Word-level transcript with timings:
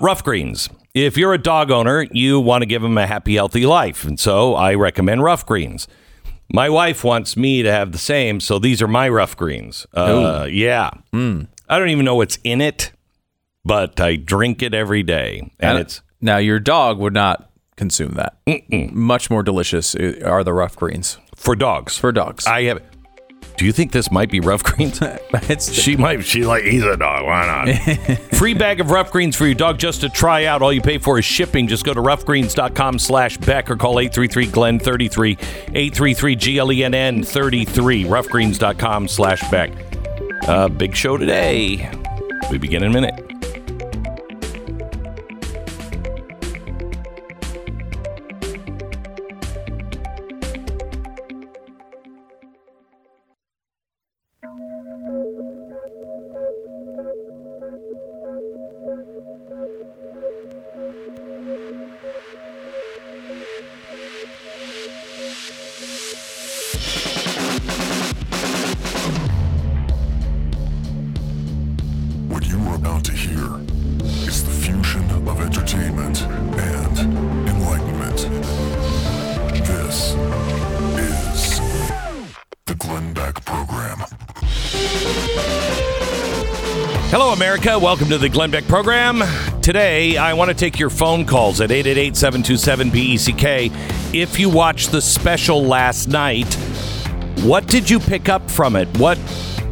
Ruff 0.00 0.22
Greens. 0.22 0.68
If 0.94 1.16
you're 1.16 1.32
a 1.32 1.38
dog 1.38 1.70
owner, 1.70 2.06
you 2.10 2.38
want 2.38 2.62
to 2.62 2.66
give 2.66 2.82
them 2.82 2.98
a 2.98 3.06
happy, 3.06 3.34
healthy 3.36 3.64
life. 3.64 4.04
And 4.04 4.20
so 4.20 4.54
I 4.54 4.74
recommend 4.74 5.22
Ruff 5.22 5.46
Greens. 5.46 5.88
My 6.52 6.68
wife 6.68 7.02
wants 7.02 7.36
me 7.36 7.62
to 7.62 7.72
have 7.72 7.92
the 7.92 7.98
same, 7.98 8.40
so 8.40 8.58
these 8.58 8.80
are 8.82 8.88
my 8.88 9.08
Ruff 9.08 9.36
Greens. 9.36 9.86
Uh, 9.94 10.46
yeah. 10.50 10.90
I 11.68 11.78
don't 11.78 11.88
even 11.88 12.04
know 12.04 12.14
what's 12.14 12.38
in 12.44 12.60
it, 12.60 12.92
but 13.64 13.98
I 13.98 14.16
drink 14.16 14.62
it 14.62 14.74
every 14.74 15.02
day. 15.02 15.50
And 15.58 15.78
it's 15.78 16.02
now 16.20 16.36
your 16.36 16.60
dog 16.60 16.98
would 16.98 17.14
not 17.14 17.50
consume 17.76 18.12
that. 18.14 18.36
Much 18.92 19.30
more 19.30 19.42
delicious 19.42 19.94
uh, 19.94 20.20
are 20.24 20.44
the 20.44 20.52
ruff 20.52 20.76
greens 20.76 21.18
for 21.34 21.56
dogs. 21.56 21.96
for 21.98 22.12
dogs. 22.12 22.46
I 22.46 22.62
have. 22.64 22.82
Do 23.56 23.64
you 23.64 23.72
think 23.72 23.92
this 23.92 24.10
might 24.10 24.30
be 24.30 24.40
Ruff 24.40 24.62
Greens? 24.62 24.98
it's 25.32 25.72
She 25.72 25.96
might. 25.96 26.24
She 26.24 26.44
like 26.44 26.64
he's 26.64 26.84
a 26.84 26.96
dog. 26.96 27.24
Why 27.24 27.46
not? 27.46 28.18
Free 28.34 28.54
bag 28.54 28.80
of 28.80 28.90
ruff 28.90 29.10
greens 29.10 29.34
for 29.34 29.46
your 29.46 29.54
dog 29.54 29.78
just 29.78 30.02
to 30.02 30.08
try 30.10 30.44
out. 30.44 30.60
All 30.60 30.72
you 30.72 30.82
pay 30.82 30.98
for 30.98 31.18
is 31.18 31.24
shipping. 31.24 31.66
Just 31.66 31.84
go 31.84 31.94
to 31.94 32.00
ruffgreens.com 32.00 32.98
slash 32.98 33.38
Beck 33.38 33.70
or 33.70 33.76
call 33.76 33.98
833 33.98 34.46
Glenn 34.46 34.78
33 34.78 35.32
833 35.32 36.36
G 36.36 36.58
L 36.58 36.72
E 36.72 36.84
N 36.84 36.94
N 36.94 37.22
33 37.22 38.04
ruffgreens.com 38.04 39.08
slash 39.08 39.50
Beck. 39.50 39.72
Uh, 40.46 40.68
big 40.68 40.94
show 40.94 41.16
today. 41.16 41.90
We 42.50 42.58
begin 42.58 42.82
in 42.82 42.90
a 42.90 42.94
minute. 42.94 43.35
Hello, 87.18 87.32
America. 87.32 87.78
Welcome 87.78 88.10
to 88.10 88.18
the 88.18 88.28
Glenn 88.28 88.50
Beck 88.50 88.64
program. 88.68 89.22
Today, 89.62 90.18
I 90.18 90.34
want 90.34 90.50
to 90.50 90.54
take 90.54 90.78
your 90.78 90.90
phone 90.90 91.24
calls 91.24 91.62
at 91.62 91.70
888 91.70 92.14
727 92.14 92.90
BECK. 92.90 94.14
If 94.14 94.38
you 94.38 94.50
watched 94.50 94.92
the 94.92 95.00
special 95.00 95.64
last 95.64 96.08
night, 96.08 96.52
what 97.40 97.66
did 97.68 97.88
you 97.88 98.00
pick 98.00 98.28
up 98.28 98.50
from 98.50 98.76
it? 98.76 98.86
What 98.98 99.18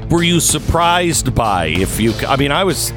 were 0.09 0.23
you 0.23 0.41
surprised 0.41 1.35
by? 1.35 1.67
If 1.67 2.01
you, 2.01 2.15
I 2.27 2.37
mean, 2.37 2.51
I 2.51 2.65
was, 2.65 2.95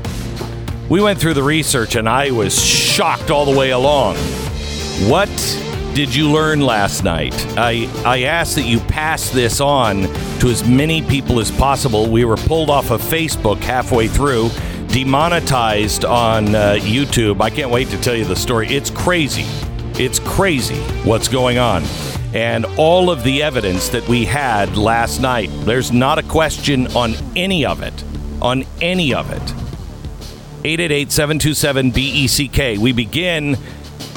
we 0.89 1.01
went 1.01 1.19
through 1.19 1.33
the 1.33 1.43
research 1.43 1.97
and 1.97 2.07
I 2.07 2.31
was 2.31 2.57
shocked 2.57 3.29
all 3.29 3.43
the 3.43 3.59
way 3.59 3.71
along. 3.71 4.15
What 5.09 5.27
did 5.93 6.15
you 6.15 6.31
learn 6.31 6.61
last 6.61 7.03
night? 7.03 7.35
I, 7.57 7.91
I 8.05 8.21
asked 8.21 8.55
that 8.55 8.63
you 8.63 8.79
pass 8.79 9.29
this 9.29 9.59
on 9.59 10.03
to 10.39 10.49
as 10.49 10.67
many 10.67 11.01
people 11.01 11.39
as 11.39 11.51
possible. 11.51 12.09
We 12.09 12.25
were 12.25 12.37
pulled 12.37 12.69
off 12.69 12.91
of 12.91 13.01
Facebook 13.01 13.57
halfway 13.59 14.07
through, 14.07 14.49
demonetized 14.87 16.05
on 16.05 16.53
uh, 16.53 16.77
YouTube. 16.79 17.41
I 17.41 17.49
can't 17.49 17.71
wait 17.71 17.89
to 17.89 18.01
tell 18.01 18.15
you 18.15 18.25
the 18.25 18.35
story. 18.35 18.67
It's 18.67 18.89
crazy. 18.89 19.45
It's 20.01 20.19
crazy 20.19 20.77
what's 21.03 21.27
going 21.27 21.57
on. 21.57 21.83
And 22.33 22.65
all 22.77 23.09
of 23.09 23.23
the 23.23 23.41
evidence 23.41 23.89
that 23.89 24.07
we 24.07 24.25
had 24.25 24.77
last 24.77 25.21
night, 25.21 25.49
there's 25.65 25.91
not 25.91 26.19
a 26.19 26.23
question 26.23 26.87
on 26.95 27.15
any 27.35 27.65
of 27.65 27.81
it. 27.81 28.03
On 28.41 28.63
any 28.81 29.13
of 29.13 29.31
it. 29.31 29.41
888 30.63 31.11
727 31.11 31.91
BECK. 31.91 32.77
We 32.79 32.91
begin 32.91 33.57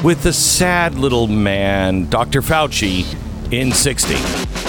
with 0.04 0.22
the 0.22 0.32
sad 0.32 0.96
little 0.96 1.28
man, 1.28 2.08
Dr. 2.10 2.42
Fauci, 2.42 3.04
in 3.52 3.72
60. 3.72 4.59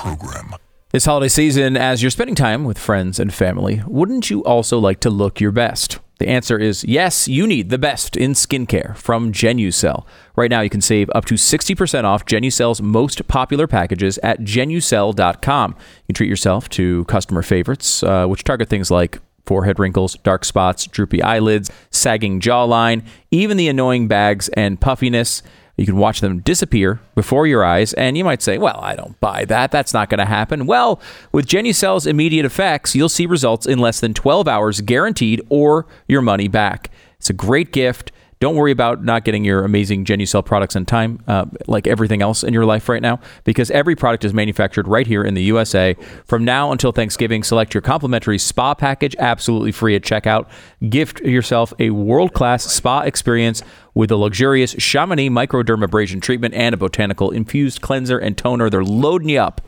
Program. 0.00 0.54
This 0.92 1.04
holiday 1.04 1.28
season, 1.28 1.76
as 1.76 2.02
you're 2.02 2.10
spending 2.10 2.34
time 2.34 2.64
with 2.64 2.78
friends 2.78 3.20
and 3.20 3.34
family, 3.34 3.82
wouldn't 3.86 4.30
you 4.30 4.42
also 4.44 4.78
like 4.78 4.98
to 5.00 5.10
look 5.10 5.42
your 5.42 5.52
best? 5.52 5.98
The 6.18 6.26
answer 6.26 6.58
is 6.58 6.84
yes, 6.84 7.28
you 7.28 7.46
need 7.46 7.68
the 7.68 7.76
best 7.76 8.16
in 8.16 8.32
skincare 8.32 8.96
from 8.96 9.30
Genucel. 9.30 10.06
Right 10.36 10.50
now, 10.50 10.62
you 10.62 10.70
can 10.70 10.80
save 10.80 11.10
up 11.14 11.26
to 11.26 11.34
60% 11.34 12.04
off 12.04 12.24
Genucel's 12.24 12.80
most 12.80 13.28
popular 13.28 13.66
packages 13.66 14.18
at 14.22 14.40
genucel.com. 14.40 15.76
You 16.08 16.14
treat 16.14 16.30
yourself 16.30 16.70
to 16.70 17.04
customer 17.04 17.42
favorites, 17.42 18.02
uh, 18.02 18.26
which 18.26 18.42
target 18.42 18.70
things 18.70 18.90
like 18.90 19.18
forehead 19.44 19.78
wrinkles, 19.78 20.14
dark 20.22 20.46
spots, 20.46 20.86
droopy 20.86 21.22
eyelids, 21.22 21.70
sagging 21.90 22.40
jawline, 22.40 23.04
even 23.30 23.58
the 23.58 23.68
annoying 23.68 24.08
bags 24.08 24.48
and 24.50 24.80
puffiness. 24.80 25.42
You 25.80 25.86
can 25.86 25.96
watch 25.96 26.20
them 26.20 26.40
disappear 26.40 27.00
before 27.14 27.46
your 27.46 27.64
eyes, 27.64 27.94
and 27.94 28.14
you 28.14 28.22
might 28.22 28.42
say, 28.42 28.58
Well, 28.58 28.78
I 28.82 28.94
don't 28.94 29.18
buy 29.18 29.46
that. 29.46 29.70
That's 29.70 29.94
not 29.94 30.10
going 30.10 30.18
to 30.18 30.26
happen. 30.26 30.66
Well, 30.66 31.00
with 31.32 31.46
Genucel's 31.46 32.06
immediate 32.06 32.44
effects, 32.44 32.94
you'll 32.94 33.08
see 33.08 33.24
results 33.24 33.66
in 33.66 33.78
less 33.78 33.98
than 33.98 34.12
12 34.12 34.46
hours 34.46 34.82
guaranteed 34.82 35.40
or 35.48 35.86
your 36.06 36.20
money 36.20 36.48
back. 36.48 36.90
It's 37.16 37.30
a 37.30 37.32
great 37.32 37.72
gift. 37.72 38.12
Don't 38.40 38.56
worry 38.56 38.72
about 38.72 39.04
not 39.04 39.26
getting 39.26 39.44
your 39.44 39.66
amazing 39.66 40.06
Genucel 40.06 40.42
products 40.42 40.74
in 40.74 40.86
time, 40.86 41.22
uh, 41.28 41.44
like 41.66 41.86
everything 41.86 42.22
else 42.22 42.42
in 42.42 42.54
your 42.54 42.64
life 42.64 42.88
right 42.88 43.02
now, 43.02 43.20
because 43.44 43.70
every 43.70 43.94
product 43.94 44.24
is 44.24 44.32
manufactured 44.32 44.88
right 44.88 45.06
here 45.06 45.22
in 45.22 45.34
the 45.34 45.42
USA. 45.42 45.94
From 46.24 46.42
now 46.42 46.72
until 46.72 46.90
Thanksgiving, 46.90 47.42
select 47.42 47.74
your 47.74 47.82
complimentary 47.82 48.38
spa 48.38 48.74
package 48.74 49.14
absolutely 49.18 49.72
free 49.72 49.94
at 49.94 50.00
checkout. 50.00 50.48
Gift 50.88 51.20
yourself 51.20 51.74
a 51.78 51.90
world 51.90 52.32
class 52.32 52.64
spa 52.64 53.02
experience 53.02 53.62
with 53.92 54.10
a 54.10 54.16
luxurious 54.16 54.72
Chamonix 54.78 55.28
microdermabrasion 55.28 56.22
treatment 56.22 56.54
and 56.54 56.72
a 56.72 56.78
botanical 56.78 57.30
infused 57.30 57.82
cleanser 57.82 58.18
and 58.18 58.38
toner. 58.38 58.70
They're 58.70 58.82
loading 58.82 59.28
you 59.28 59.40
up 59.40 59.60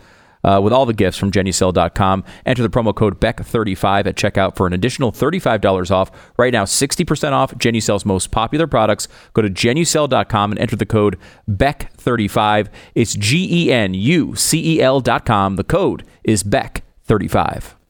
uh, 0.45 0.61
with 0.63 0.73
all 0.73 0.87
the 0.87 0.93
gifts 0.93 1.17
from 1.17 1.31
Genucel.com. 1.31 2.25
Enter 2.47 2.63
the 2.63 2.69
promo 2.69 2.95
code 2.95 3.21
BECK35 3.21 4.07
at 4.07 4.17
checkout 4.17 4.57
for 4.57 4.67
an 4.67 4.73
additional 4.73 5.13
$35 5.13 5.91
off. 5.91 6.11
Right 6.37 6.53
now, 6.53 6.65
60% 6.65 7.33
off 7.33 7.55
Genucel's 7.55 8.05
most 8.05 8.31
popular 8.31 8.67
products. 8.67 9.09
Go 9.35 9.43
to 9.43 9.51
Genucel.com 9.51 10.53
and 10.53 10.59
enter 10.59 10.77
the 10.77 10.87
code 10.87 11.19
BECK35. 11.49 12.69
It's 12.95 13.15
G 13.15 13.67
E 13.67 13.73
N 13.73 13.95
U 13.95 14.35
C 14.35 14.77
E 14.77 14.83
L.com. 14.83 15.57
The 15.57 15.65
code 15.65 16.05
is 16.25 16.43
BECK35. 16.43 17.82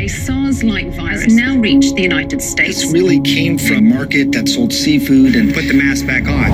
A 0.00 0.06
SARS-like 0.06 0.90
virus 0.90 1.24
has 1.24 1.34
now 1.34 1.56
reached 1.56 1.96
the 1.96 2.02
United 2.02 2.40
States. 2.40 2.82
This 2.82 2.92
really 2.92 3.20
came 3.20 3.58
from 3.58 3.78
a 3.78 3.80
market 3.80 4.30
that 4.30 4.48
sold 4.48 4.72
seafood 4.72 5.34
and 5.34 5.52
put 5.52 5.66
the 5.66 5.74
mask 5.74 6.06
back 6.06 6.28
on. 6.28 6.52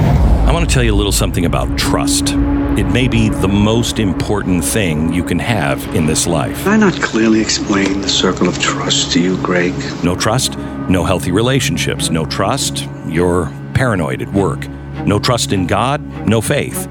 I 0.49 0.50
want 0.50 0.66
to 0.66 0.75
tell 0.75 0.82
you 0.82 0.94
a 0.94 0.97
little 0.97 1.12
something 1.12 1.44
about 1.44 1.77
trust. 1.77 2.31
It 2.78 2.91
may 2.91 3.06
be 3.06 3.28
the 3.28 3.47
most 3.47 3.99
important 3.99 4.65
thing 4.65 5.12
you 5.12 5.22
can 5.22 5.38
have 5.38 5.84
in 5.94 6.06
this 6.06 6.27
life. 6.27 6.56
Can 6.62 6.82
I 6.82 6.91
not 6.91 6.94
clearly 7.03 7.43
explain 7.43 8.00
the 8.00 8.09
circle 8.09 8.49
of 8.49 8.59
trust 8.59 9.12
to 9.12 9.21
you, 9.21 9.37
Greg? 9.43 9.75
No 10.03 10.16
trust, 10.16 10.56
no 10.88 11.05
healthy 11.05 11.31
relationships. 11.31 12.09
No 12.09 12.25
trust, 12.25 12.88
you're 13.06 13.53
paranoid 13.75 14.22
at 14.22 14.32
work. 14.32 14.66
No 15.05 15.19
trust 15.19 15.53
in 15.53 15.66
God, 15.66 16.00
no 16.26 16.41
faith. 16.41 16.88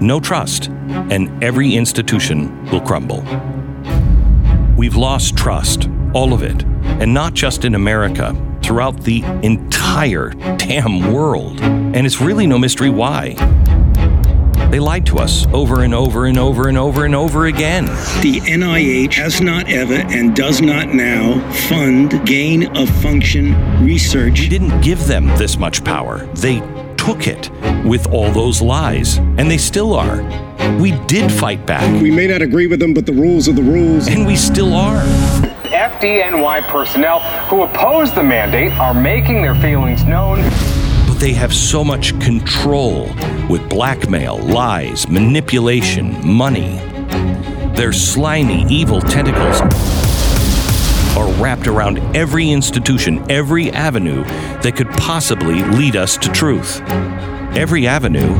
No 0.00 0.18
trust, 0.18 0.66
and 0.66 1.44
every 1.44 1.76
institution 1.76 2.68
will 2.72 2.80
crumble. 2.80 3.24
We've 4.76 4.96
lost 4.96 5.38
trust, 5.38 5.88
all 6.12 6.34
of 6.34 6.42
it, 6.42 6.62
and 7.00 7.14
not 7.14 7.32
just 7.32 7.64
in 7.64 7.74
America, 7.74 8.36
throughout 8.62 9.00
the 9.00 9.22
entire 9.42 10.30
damn 10.58 11.12
world. 11.12 11.60
And 11.60 12.04
it's 12.04 12.20
really 12.20 12.46
no 12.46 12.58
mystery 12.58 12.90
why. 12.90 13.34
They 14.70 14.78
lied 14.78 15.06
to 15.06 15.18
us 15.18 15.46
over 15.54 15.82
and 15.82 15.94
over 15.94 16.26
and 16.26 16.36
over 16.36 16.68
and 16.68 16.76
over 16.76 17.06
and 17.06 17.14
over 17.14 17.46
again. 17.46 17.86
The 18.20 18.40
NIH 18.44 19.14
has 19.14 19.40
not 19.40 19.70
ever 19.70 19.94
and 19.94 20.36
does 20.36 20.60
not 20.60 20.88
now 20.88 21.40
fund 21.68 22.26
gain 22.26 22.76
of 22.76 22.90
function 23.00 23.54
research. 23.82 24.40
We 24.40 24.48
didn't 24.48 24.82
give 24.82 25.06
them 25.06 25.28
this 25.38 25.56
much 25.56 25.84
power. 25.84 26.26
They 26.34 26.58
took 26.98 27.26
it 27.26 27.50
with 27.86 28.12
all 28.12 28.30
those 28.30 28.60
lies, 28.60 29.16
and 29.16 29.50
they 29.50 29.58
still 29.58 29.94
are. 29.94 30.45
We 30.80 30.92
did 31.06 31.30
fight 31.30 31.64
back, 31.66 32.02
We 32.02 32.10
may 32.10 32.26
not 32.26 32.42
agree 32.42 32.66
with 32.66 32.80
them, 32.80 32.94
but 32.94 33.06
the 33.06 33.12
rules 33.12 33.48
are 33.48 33.52
the 33.52 33.62
rules. 33.62 34.08
and 34.08 34.26
we 34.26 34.36
still 34.36 34.74
are. 34.74 35.02
FDNY 35.64 36.62
personnel 36.68 37.20
who 37.48 37.62
oppose 37.62 38.12
the 38.14 38.22
mandate 38.22 38.72
are 38.78 38.94
making 38.94 39.42
their 39.42 39.54
feelings 39.56 40.04
known. 40.04 40.42
But 41.08 41.18
they 41.18 41.32
have 41.32 41.54
so 41.54 41.82
much 41.84 42.18
control 42.20 43.06
with 43.48 43.68
blackmail, 43.68 44.38
lies, 44.38 45.08
manipulation, 45.08 46.16
money. 46.26 46.78
Their 47.74 47.92
slimy, 47.92 48.64
evil 48.68 49.00
tentacles 49.00 49.60
are 51.16 51.30
wrapped 51.42 51.66
around 51.66 51.98
every 52.14 52.50
institution, 52.50 53.24
every 53.30 53.70
avenue 53.72 54.24
that 54.62 54.74
could 54.76 54.88
possibly 54.90 55.62
lead 55.62 55.96
us 55.96 56.16
to 56.18 56.30
truth. 56.30 56.80
Every 57.56 57.86
avenue, 57.86 58.38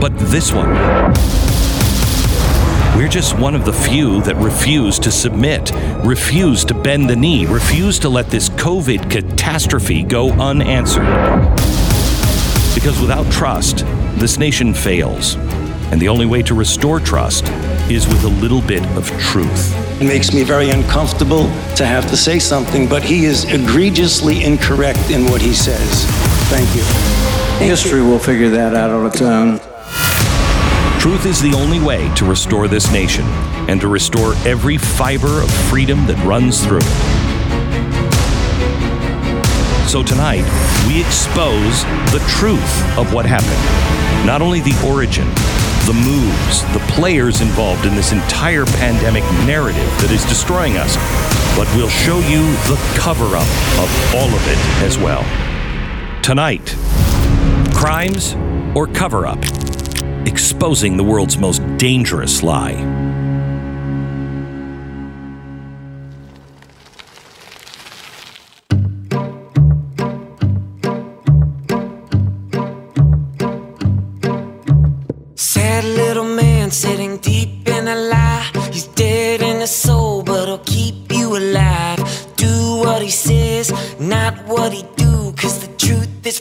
but 0.00 0.16
this 0.18 0.52
one. 0.52 0.74
We're 2.96 3.08
just 3.08 3.38
one 3.38 3.54
of 3.54 3.66
the 3.66 3.74
few 3.74 4.22
that 4.22 4.36
refuse 4.36 4.98
to 5.00 5.10
submit, 5.10 5.70
refuse 6.02 6.64
to 6.64 6.72
bend 6.72 7.10
the 7.10 7.14
knee, 7.14 7.44
refuse 7.44 7.98
to 7.98 8.08
let 8.08 8.30
this 8.30 8.48
COVID 8.48 9.10
catastrophe 9.10 10.02
go 10.02 10.30
unanswered. 10.32 11.04
Because 12.74 12.98
without 12.98 13.30
trust, 13.30 13.84
this 14.18 14.38
nation 14.38 14.72
fails. 14.72 15.36
And 15.92 16.00
the 16.00 16.08
only 16.08 16.24
way 16.24 16.42
to 16.44 16.54
restore 16.54 16.98
trust 16.98 17.44
is 17.90 18.08
with 18.08 18.24
a 18.24 18.40
little 18.40 18.62
bit 18.62 18.82
of 18.96 19.10
truth. 19.20 20.00
It 20.00 20.06
makes 20.06 20.32
me 20.32 20.42
very 20.42 20.70
uncomfortable 20.70 21.44
to 21.76 21.84
have 21.84 22.08
to 22.08 22.16
say 22.16 22.38
something, 22.38 22.88
but 22.88 23.02
he 23.02 23.26
is 23.26 23.44
egregiously 23.44 24.42
incorrect 24.42 25.10
in 25.10 25.26
what 25.26 25.42
he 25.42 25.52
says. 25.52 26.06
Thank 26.48 26.74
you. 26.74 26.82
History 27.66 28.00
will 28.00 28.18
figure 28.18 28.48
that 28.48 28.74
out 28.74 28.88
on 28.88 29.04
its 29.04 29.20
own. 29.20 29.60
Truth 31.06 31.26
is 31.26 31.40
the 31.40 31.54
only 31.54 31.78
way 31.78 32.12
to 32.16 32.24
restore 32.24 32.66
this 32.66 32.90
nation 32.90 33.24
and 33.70 33.80
to 33.80 33.86
restore 33.86 34.34
every 34.44 34.76
fiber 34.76 35.40
of 35.40 35.48
freedom 35.70 36.04
that 36.08 36.18
runs 36.26 36.66
through 36.66 36.80
it. 36.82 36.82
So 39.88 40.02
tonight, 40.02 40.42
we 40.88 41.00
expose 41.00 41.84
the 42.10 42.18
truth 42.26 42.98
of 42.98 43.12
what 43.14 43.24
happened. 43.24 44.26
Not 44.26 44.42
only 44.42 44.58
the 44.58 44.74
origin, 44.84 45.28
the 45.86 45.94
moves, 45.94 46.62
the 46.72 46.84
players 46.94 47.40
involved 47.40 47.86
in 47.86 47.94
this 47.94 48.10
entire 48.10 48.66
pandemic 48.66 49.22
narrative 49.46 49.88
that 50.00 50.10
is 50.10 50.24
destroying 50.24 50.76
us, 50.76 50.96
but 51.56 51.72
we'll 51.76 51.88
show 51.88 52.18
you 52.18 52.42
the 52.66 52.76
cover 52.98 53.36
up 53.36 53.46
of 53.78 53.88
all 54.16 54.26
of 54.26 54.42
it 54.48 54.58
as 54.82 54.98
well. 54.98 55.22
Tonight, 56.20 56.74
crimes 57.72 58.34
or 58.74 58.88
cover 58.88 59.24
up? 59.24 59.38
Exposing 60.26 60.96
the 60.96 61.04
world's 61.04 61.38
most 61.38 61.62
dangerous 61.78 62.42
lie. 62.42 62.74
Sad 75.36 75.84
little 75.84 76.24
man 76.24 76.72
sitting 76.72 77.18
deep 77.18 77.68
in 77.68 77.86
a 77.86 77.94
lie. 77.94 78.35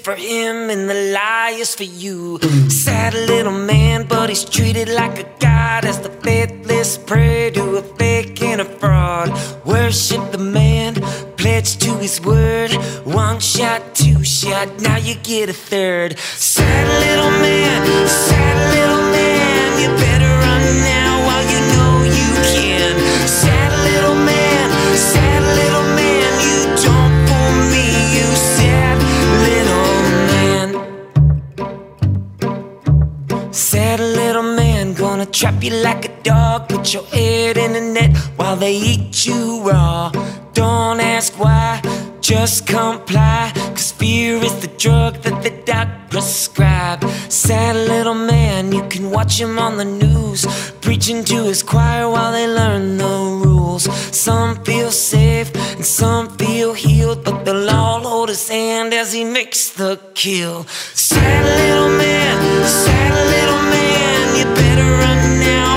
For 0.05 0.13
him 0.13 0.69
and 0.69 0.87
the 0.87 1.11
lie 1.13 1.55
is 1.57 1.73
for 1.73 1.83
you. 1.83 2.37
Sad 2.69 3.15
little 3.15 3.51
man, 3.51 4.05
but 4.05 4.29
he's 4.29 4.45
treated 4.45 4.87
like 4.87 5.17
a 5.17 5.27
god 5.39 5.83
as 5.83 5.99
the 5.99 6.11
faithless 6.21 6.95
prey 6.99 7.49
to 7.49 7.77
a 7.77 7.81
fake 7.81 8.39
and 8.43 8.61
a 8.61 8.65
fraud. 8.65 9.29
Worship 9.65 10.31
the 10.31 10.37
man, 10.37 10.93
pledge 11.37 11.77
to 11.77 11.97
his 11.97 12.21
word. 12.21 12.71
One 13.03 13.39
shot, 13.39 13.81
two 13.95 14.23
shot, 14.23 14.67
now 14.79 14.97
you 14.97 15.15
get 15.15 15.49
a 15.49 15.53
third. 15.53 16.19
Sad 16.19 16.85
little 17.05 17.31
man, 17.41 18.07
sad 18.07 18.57
little 18.75 19.05
man, 19.11 19.81
you 19.81 19.87
better 20.05 20.31
run 20.45 20.61
now 20.81 21.04
trap 35.35 35.61
you 35.61 35.71
like 35.83 36.05
a 36.05 36.21
dog, 36.23 36.69
put 36.69 36.93
your 36.93 37.03
head 37.07 37.57
in 37.57 37.73
the 37.73 37.81
net 37.81 38.15
while 38.37 38.55
they 38.55 38.73
eat 38.73 39.25
you 39.25 39.61
raw. 39.63 40.09
Don't 40.53 41.01
ask 41.01 41.37
why, 41.37 41.81
just 42.21 42.65
comply. 42.65 43.51
Cause 43.75 43.91
fear 43.91 44.37
is 44.37 44.55
the 44.61 44.71
drug 44.77 45.15
that 45.23 45.43
the 45.43 45.49
doc 45.65 45.89
prescribe. 46.09 47.03
Sad 47.27 47.75
little 47.75 48.15
man, 48.15 48.71
you 48.71 48.87
can 48.87 49.11
watch 49.11 49.37
him 49.37 49.59
on 49.59 49.75
the 49.75 49.83
news, 49.83 50.45
preaching 50.79 51.25
to 51.25 51.43
his 51.43 51.61
choir 51.61 52.09
while 52.09 52.31
they 52.31 52.47
learn 52.47 52.97
the 52.97 53.15
rules. 53.43 53.83
Some 54.15 54.63
feel 54.63 54.91
safe 54.91 55.53
and 55.75 55.85
some 55.85 56.29
feel 56.37 56.73
healed, 56.73 57.25
but 57.25 57.43
they'll 57.43 57.69
all 57.69 57.99
hold 57.99 58.29
his 58.29 58.47
hand 58.47 58.93
as 58.93 59.11
he 59.11 59.25
makes 59.25 59.71
the 59.71 59.99
kill. 60.13 60.63
Sad 60.93 61.43
little 61.43 61.89
man, 61.97 62.65
sad 62.65 63.13
little 63.35 63.63
man, 63.75 64.37
you 64.37 64.45
better 64.55 64.89
run 65.03 65.39
now 65.41 65.74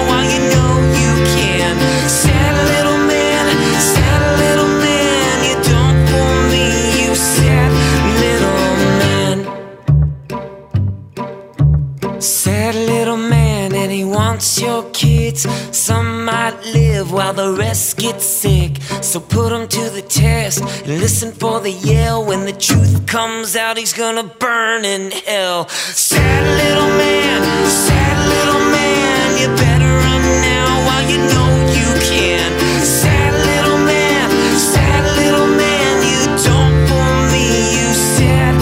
while 17.79 17.95
get 17.95 18.21
sick. 18.21 18.83
So 19.03 19.21
put 19.21 19.53
him 19.53 19.69
to 19.69 19.91
the 19.91 20.03
test 20.03 20.65
listen 20.87 21.31
for 21.33 21.61
the 21.61 21.71
yell. 21.71 22.25
When 22.25 22.45
the 22.45 22.53
truth 22.53 23.07
comes 23.07 23.55
out, 23.55 23.77
he's 23.77 23.93
gonna 23.93 24.25
burn 24.25 24.85
in 24.85 25.13
hell. 25.13 25.69
Sad 25.69 26.43
little 26.63 26.91
man, 27.03 27.41
sad 27.87 28.19
little 28.35 28.65
man, 28.79 29.27
you 29.41 29.47
better 29.65 29.91
run 30.05 30.23
now 30.51 30.69
while 30.87 31.05
you 31.13 31.19
know 31.33 31.51
you 31.79 31.91
can. 32.11 32.51
Sad 32.83 33.33
little 33.51 33.79
man, 33.93 34.27
sad 34.75 35.03
little 35.21 35.51
man, 35.63 35.93
you 36.11 36.21
don't 36.49 36.75
fool 36.89 37.17
me, 37.35 37.47
you 37.77 37.89
sad 38.17 38.55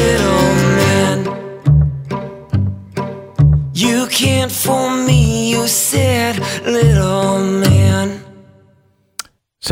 little 0.00 0.50
man. 0.80 1.16
You 3.74 4.06
can't 4.06 4.50
fool 4.50 4.90
me, 5.06 5.50
you 5.50 5.68
sad 5.68 6.38
little. 6.64 7.31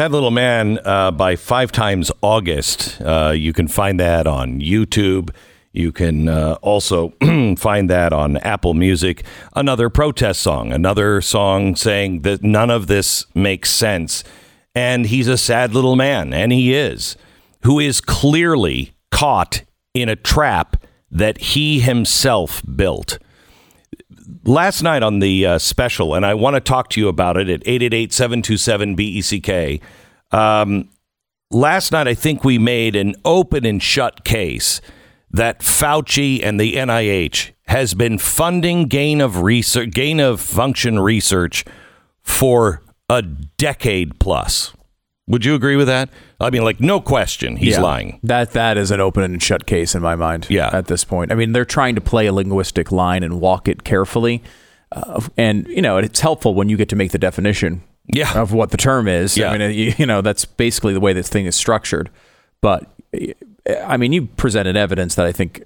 Sad 0.01 0.13
Little 0.13 0.31
Man 0.31 0.79
uh, 0.87 1.11
by 1.11 1.37
Five 1.37 1.73
Times 1.73 2.11
August. 2.23 3.03
Uh, 3.03 3.35
you 3.37 3.53
can 3.53 3.69
find 3.69 4.01
that 4.01 4.27
on 4.27 4.59
YouTube. 4.59 5.29
You 5.73 5.93
can 5.93 6.27
uh, 6.27 6.57
also 6.63 7.11
find 7.59 7.91
that 7.91 8.11
on 8.15 8.39
Apple 8.39 8.73
Music. 8.73 9.23
Another 9.55 9.91
protest 9.91 10.41
song, 10.41 10.73
another 10.73 11.21
song 11.21 11.77
saying 11.77 12.23
that 12.23 12.43
none 12.43 12.71
of 12.71 12.87
this 12.87 13.27
makes 13.35 13.69
sense. 13.69 14.25
And 14.75 15.05
he's 15.05 15.29
a 15.29 15.37
sad 15.37 15.75
little 15.75 15.97
man, 15.97 16.33
and 16.33 16.51
he 16.51 16.73
is, 16.73 17.15
who 17.65 17.79
is 17.79 18.01
clearly 18.01 18.95
caught 19.11 19.65
in 19.93 20.09
a 20.09 20.17
trap 20.17 20.83
that 21.11 21.37
he 21.37 21.81
himself 21.81 22.63
built 22.75 23.19
last 24.45 24.83
night 24.83 25.03
on 25.03 25.19
the 25.19 25.47
uh, 25.47 25.59
special, 25.59 26.15
and 26.15 26.25
I 26.25 26.35
want 26.35 26.55
to 26.55 26.61
talk 26.61 26.89
to 26.91 27.01
you 27.01 27.09
about 27.09 27.37
it 27.37 27.49
at 27.49 27.63
888 27.67 28.13
727 28.13 28.97
BECK. 28.97 29.83
Um, 30.33 30.89
last 31.51 31.93
night, 31.93 32.09
I 32.09 32.15
think 32.15 32.45
we 32.45 32.59
made 32.59 32.97
an 32.97 33.15
open 33.25 33.65
and 33.65 33.83
shut 33.83 34.25
case 34.25 34.81
that 35.31 35.61
Fauci 35.61 36.43
and 36.43 36.61
the 36.61 36.75
NIH 36.75 37.53
has 37.67 37.95
been 37.95 38.19
funding 38.19 38.87
gain 38.87 39.21
of 39.21 39.43
research, 39.43 39.91
gain 39.91 40.19
of 40.21 40.41
function 40.41 40.99
research 40.99 41.65
for 42.23 42.83
a 43.09 43.23
decade 43.23 44.19
plus. 44.19 44.73
Would 45.29 45.45
you 45.45 45.55
agree 45.55 45.77
with 45.77 45.87
that? 45.87 46.11
I 46.41 46.51
mean, 46.51 46.63
like, 46.65 46.81
no 46.81 47.01
question, 47.01 47.57
he's 47.57 47.75
Yeah. 47.75 47.83
lying. 47.83 48.19
That 48.23 48.53
that 48.53 48.79
is 48.79 48.91
an 48.91 49.01
open 49.01 49.23
and 49.25 49.43
shut 49.43 49.67
case 49.67 49.95
in 49.95 50.03
my 50.03 50.17
mind. 50.17 50.47
Yeah. 50.49 50.71
At 50.73 50.87
this 50.87 51.05
point, 51.05 51.31
I 51.33 51.35
mean, 51.35 51.53
they're 51.53 51.65
trying 51.65 51.95
to 51.97 52.01
play 52.01 52.27
a 52.27 52.33
linguistic 52.33 52.91
line 52.91 53.23
and 53.23 53.41
walk 53.41 53.69
it 53.69 53.85
carefully, 53.85 54.43
uh, 54.93 55.21
and 55.37 55.67
you 55.69 55.83
know, 55.83 55.99
it's 55.99 56.21
helpful 56.21 56.55
when 56.55 56.69
you 56.69 56.77
get 56.77 56.89
to 56.91 56.97
make 56.97 57.13
the 57.13 57.19
definition. 57.19 57.83
Yeah. 58.13 58.33
Of 58.41 58.53
what 58.53 58.71
the 58.71 58.77
term 58.77 59.07
is. 59.07 59.37
Yeah. 59.37 59.51
I 59.53 59.59
mean, 59.59 59.71
you, 59.73 59.93
you 59.99 60.07
know, 60.07 60.21
that's 60.23 60.45
basically 60.45 60.93
the 60.95 61.01
way 61.01 61.13
this 61.13 61.29
thing 61.29 61.47
is 61.47 61.55
structured. 61.55 62.11
But 62.61 62.91
I 63.87 63.97
mean, 63.97 64.13
you 64.13 64.27
presented 64.27 64.77
evidence 64.77 65.15
that 65.17 65.27
I 65.27 65.33
think. 65.33 65.63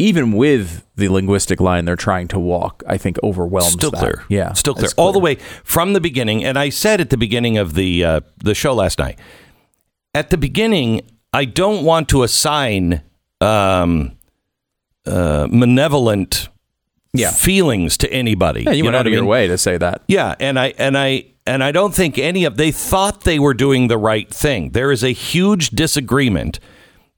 Even 0.00 0.32
with 0.32 0.84
the 0.96 1.08
linguistic 1.08 1.60
line 1.60 1.84
they're 1.84 1.94
trying 1.94 2.26
to 2.26 2.38
walk, 2.40 2.82
I 2.84 2.96
think 2.96 3.16
overwhelms 3.22 3.74
Still 3.74 3.92
that. 3.92 4.00
clear. 4.00 4.24
Yeah, 4.28 4.52
Still 4.52 4.74
clear. 4.74 4.86
it's 4.86 4.94
All 4.94 5.12
the 5.12 5.20
way 5.20 5.36
from 5.62 5.92
the 5.92 6.00
beginning. 6.00 6.44
And 6.44 6.58
I 6.58 6.68
said 6.70 7.00
at 7.00 7.10
the 7.10 7.16
beginning 7.16 7.58
of 7.58 7.74
the 7.74 8.04
uh, 8.04 8.20
the 8.42 8.56
show 8.56 8.74
last 8.74 8.98
night, 8.98 9.20
at 10.14 10.30
the 10.30 10.36
beginning, 10.38 11.00
I 11.32 11.44
don't 11.44 11.84
want 11.84 12.08
to 12.10 12.22
assign 12.22 13.02
um, 13.40 14.16
uh, 15.06 15.48
malevolent 15.50 16.48
Yeah. 17.12 17.30
feelings 17.30 17.96
to 17.98 18.12
anybody. 18.12 18.62
Yeah, 18.62 18.72
you, 18.72 18.84
went 18.84 18.92
know 18.94 19.00
out 19.00 19.06
of 19.06 19.12
I 19.12 19.16
your 19.16 19.24
way 19.24 19.46
to 19.48 19.58
say 19.58 19.76
that. 19.78 20.02
Yeah, 20.08 20.34
and 20.40 20.58
I 20.58 20.74
and 20.78 20.96
I 20.96 21.26
and 21.46 21.62
I 21.62 21.72
don't 21.72 21.94
think 21.94 22.18
any 22.18 22.44
of 22.44 22.56
they 22.56 22.70
thought 22.72 23.24
they 23.24 23.38
were 23.38 23.54
doing 23.54 23.88
the 23.88 23.98
right 23.98 24.28
thing. 24.32 24.70
There 24.70 24.90
is 24.90 25.04
a 25.04 25.12
huge 25.12 25.70
disagreement 25.70 26.58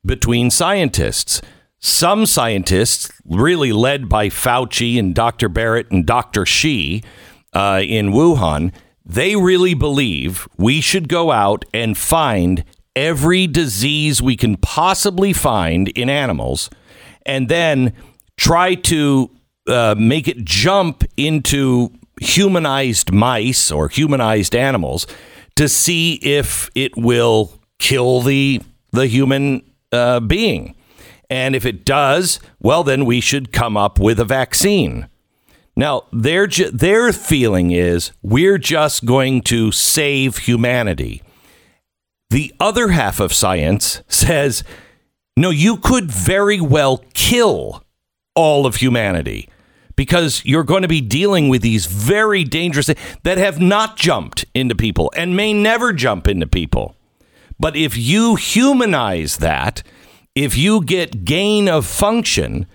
between 0.04 0.50
scientists. 0.50 1.40
Some 1.78 2.26
scientists, 2.26 3.10
really 3.24 3.72
led 3.72 4.08
by 4.08 4.28
Fauci 4.28 4.98
and 4.98 5.14
Dr. 5.14 5.48
Baric 5.48 5.90
and 5.90 6.06
Dr. 6.06 6.46
Shi 6.46 7.02
uh, 7.52 7.82
in 7.84 8.10
Wuhan, 8.12 8.72
they 9.04 9.36
really 9.36 9.74
believe 9.74 10.48
we 10.56 10.80
should 10.80 11.08
go 11.08 11.30
out 11.30 11.64
and 11.74 11.96
find 11.96 12.64
every 12.96 13.46
disease 13.46 14.22
we 14.22 14.36
can 14.36 14.56
possibly 14.56 15.32
find 15.32 15.88
in 15.90 16.10
animals 16.10 16.70
and 17.24 17.48
then 17.48 17.92
try 18.36 18.74
to 18.74 19.30
uh, 19.68 19.94
make 19.98 20.26
it 20.26 20.44
jump 20.44 21.04
into 21.16 21.92
humanized 22.20 23.12
mice 23.12 23.70
or 23.70 23.88
humanized 23.88 24.56
animals 24.56 25.06
to 25.54 25.68
see 25.68 26.14
if 26.14 26.70
it 26.74 26.96
will 26.96 27.52
kill 27.78 28.22
the 28.22 28.60
the 28.92 29.06
human 29.06 29.62
uh, 29.92 30.20
being. 30.20 30.74
And 31.28 31.54
if 31.54 31.66
it 31.66 31.84
does, 31.84 32.40
well, 32.60 32.84
then 32.84 33.04
we 33.04 33.20
should 33.20 33.52
come 33.52 33.76
up 33.76 33.98
with 33.98 34.18
a 34.20 34.24
vaccine. 34.24 35.08
Now, 35.76 36.04
their 36.12 36.46
ju- 36.46 36.70
their 36.70 37.12
feeling 37.12 37.72
is 37.72 38.12
we're 38.22 38.58
just 38.58 39.04
going 39.04 39.42
to 39.42 39.72
save 39.72 40.38
humanity. 40.38 41.22
The 42.30 42.52
other 42.58 42.88
half 42.88 43.20
of 43.20 43.32
science 43.32 44.02
says, 44.08 44.64
no, 45.36 45.50
you 45.50 45.76
could 45.76 46.10
very 46.10 46.60
well 46.60 47.04
kill 47.14 47.84
all 48.34 48.66
of 48.66 48.76
humanity 48.76 49.48
because 49.96 50.42
you're 50.44 50.64
going 50.64 50.82
to 50.82 50.88
be 50.88 51.00
dealing 51.00 51.48
with 51.48 51.62
these 51.62 51.86
very 51.86 52.44
dangerous 52.44 52.90
that 53.22 53.38
have 53.38 53.60
not 53.60 53.96
jumped 53.96 54.44
into 54.54 54.74
people 54.74 55.12
and 55.16 55.36
may 55.36 55.52
never 55.52 55.92
jump 55.92 56.28
into 56.28 56.46
people. 56.46 56.96
But 57.58 57.76
if 57.76 57.96
you 57.96 58.36
humanize 58.36 59.38
that, 59.38 59.82
if 60.34 60.56
you 60.56 60.84
get 60.84 61.24
gain 61.24 61.68
of 61.68 61.86
function 61.86 62.66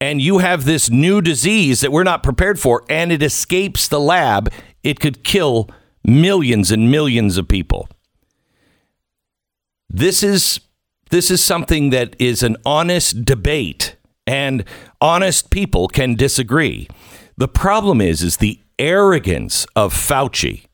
and 0.00 0.20
you 0.20 0.38
have 0.38 0.64
this 0.64 0.90
new 0.90 1.20
disease 1.20 1.80
that 1.80 1.92
we're 1.92 2.02
not 2.02 2.22
prepared 2.22 2.58
for 2.58 2.84
and 2.88 3.12
it 3.12 3.22
escapes 3.22 3.86
the 3.86 4.00
lab, 4.00 4.50
it 4.82 4.98
could 4.98 5.22
kill 5.22 5.68
millions 6.04 6.70
and 6.70 6.90
millions 6.90 7.36
of 7.36 7.48
people. 7.48 7.88
This 9.92 10.22
is 10.22 10.60
this 11.10 11.30
is 11.30 11.44
something 11.44 11.90
that 11.90 12.16
is 12.18 12.42
an 12.42 12.56
honest 12.64 13.26
debate 13.26 13.96
and 14.26 14.64
honest 15.02 15.50
people 15.50 15.86
can 15.86 16.14
disagree. 16.14 16.88
The 17.36 17.48
problem 17.48 18.00
is 18.00 18.22
is 18.22 18.38
the 18.38 18.58
arrogance 18.78 19.66
of 19.76 19.92
Fauci. 19.92 20.64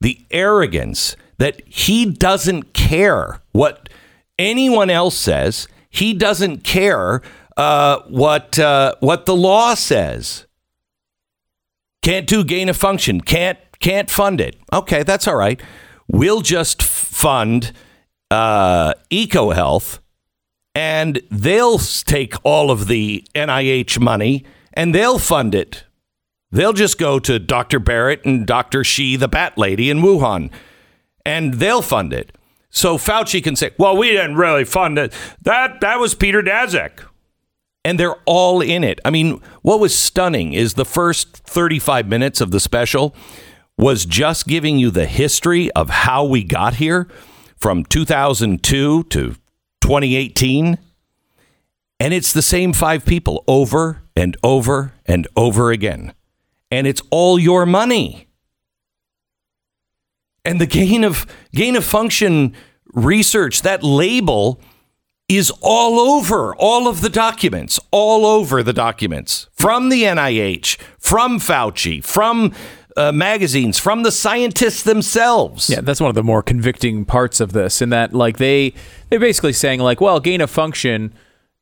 The 0.00 0.26
arrogance 0.32 1.16
that 1.38 1.62
he 1.66 2.04
doesn't 2.04 2.74
care 2.74 3.40
what 3.52 3.88
anyone 4.38 4.90
else 4.90 5.16
says. 5.16 5.68
He 5.88 6.12
doesn't 6.12 6.64
care 6.64 7.22
uh, 7.56 8.00
what 8.08 8.58
uh, 8.58 8.96
what 8.98 9.26
the 9.26 9.36
law 9.36 9.74
says. 9.74 10.46
Can't 12.02 12.26
do 12.26 12.42
gain 12.42 12.68
of 12.68 12.76
function. 12.76 13.20
Can't 13.20 13.58
can't 13.78 14.10
fund 14.10 14.40
it. 14.40 14.56
Okay, 14.72 15.04
that's 15.04 15.28
all 15.28 15.36
right. 15.36 15.60
We'll 16.08 16.40
just 16.40 16.82
fund 16.82 17.72
uh, 18.30 18.94
EcoHealth, 19.10 20.00
and 20.74 21.20
they'll 21.30 21.78
take 21.78 22.34
all 22.44 22.70
of 22.70 22.86
the 22.86 23.26
NIH 23.34 23.98
money 23.98 24.44
and 24.74 24.94
they'll 24.94 25.18
fund 25.18 25.54
it. 25.54 25.84
They'll 26.50 26.72
just 26.72 26.98
go 26.98 27.18
to 27.18 27.38
Dr. 27.38 27.80
Baric 27.80 28.24
and 28.24 28.46
Dr. 28.46 28.84
Shi, 28.84 29.16
the 29.16 29.28
bat 29.28 29.58
lady 29.58 29.90
in 29.90 29.98
Wuhan, 29.98 30.50
and 31.26 31.54
they'll 31.54 31.82
fund 31.82 32.12
it. 32.12 32.32
So 32.70 32.96
Fauci 32.96 33.42
can 33.42 33.56
say, 33.56 33.70
"Well, 33.76 33.96
we 33.96 34.10
didn't 34.12 34.36
really 34.36 34.64
fund 34.64 34.98
it. 34.98 35.12
That 35.42 35.80
that 35.80 35.98
was 35.98 36.14
Peter 36.14 36.42
Daszak." 36.42 37.04
And 37.84 37.98
they're 37.98 38.16
all 38.24 38.60
in 38.60 38.84
it. 38.84 39.00
I 39.04 39.10
mean, 39.10 39.40
what 39.62 39.80
was 39.80 39.96
stunning 39.96 40.52
is 40.52 40.74
the 40.74 40.84
first 40.84 41.38
35 41.38 42.06
minutes 42.06 42.40
of 42.40 42.50
the 42.50 42.60
special 42.60 43.14
was 43.78 44.04
just 44.04 44.46
giving 44.46 44.78
you 44.78 44.90
the 44.90 45.06
history 45.06 45.70
of 45.72 45.88
how 45.88 46.24
we 46.24 46.44
got 46.44 46.74
here 46.74 47.08
from 47.58 47.84
2002 47.84 49.04
to 49.04 49.36
2018. 49.80 50.78
And 52.00 52.14
it's 52.14 52.32
the 52.32 52.42
same 52.42 52.72
five 52.72 53.04
people 53.04 53.44
over 53.48 54.02
and 54.16 54.36
over 54.42 54.92
and 55.06 55.26
over 55.36 55.70
again. 55.70 56.14
And 56.70 56.86
it's 56.86 57.02
all 57.10 57.38
your 57.38 57.66
money. 57.66 58.28
And 60.44 60.60
the 60.60 60.66
gain 60.66 61.04
of 61.04 61.26
gain 61.52 61.76
of 61.76 61.84
function 61.84 62.54
research, 62.94 63.62
that 63.62 63.82
label 63.82 64.60
is 65.28 65.52
all 65.60 65.98
over 65.98 66.54
all 66.56 66.88
of 66.88 67.02
the 67.02 67.10
documents, 67.10 67.78
all 67.90 68.24
over 68.24 68.62
the 68.62 68.72
documents 68.72 69.46
from 69.52 69.90
the 69.90 70.04
NIH, 70.04 70.78
from 70.98 71.38
Fauci, 71.38 72.02
from 72.02 72.54
uh, 72.98 73.12
magazines, 73.12 73.78
from 73.78 74.02
the 74.02 74.12
scientists 74.12 74.82
themselves. 74.82 75.70
Yeah, 75.70 75.80
that's 75.80 76.00
one 76.00 76.08
of 76.08 76.14
the 76.14 76.24
more 76.24 76.42
convicting 76.42 77.04
parts 77.04 77.40
of 77.40 77.52
this, 77.52 77.80
in 77.80 77.90
that 77.90 78.12
like 78.12 78.38
they 78.38 78.74
they're 79.08 79.20
basically 79.20 79.52
saying 79.52 79.80
like, 79.80 80.00
well, 80.00 80.20
gain 80.20 80.40
of 80.40 80.50
function 80.50 81.12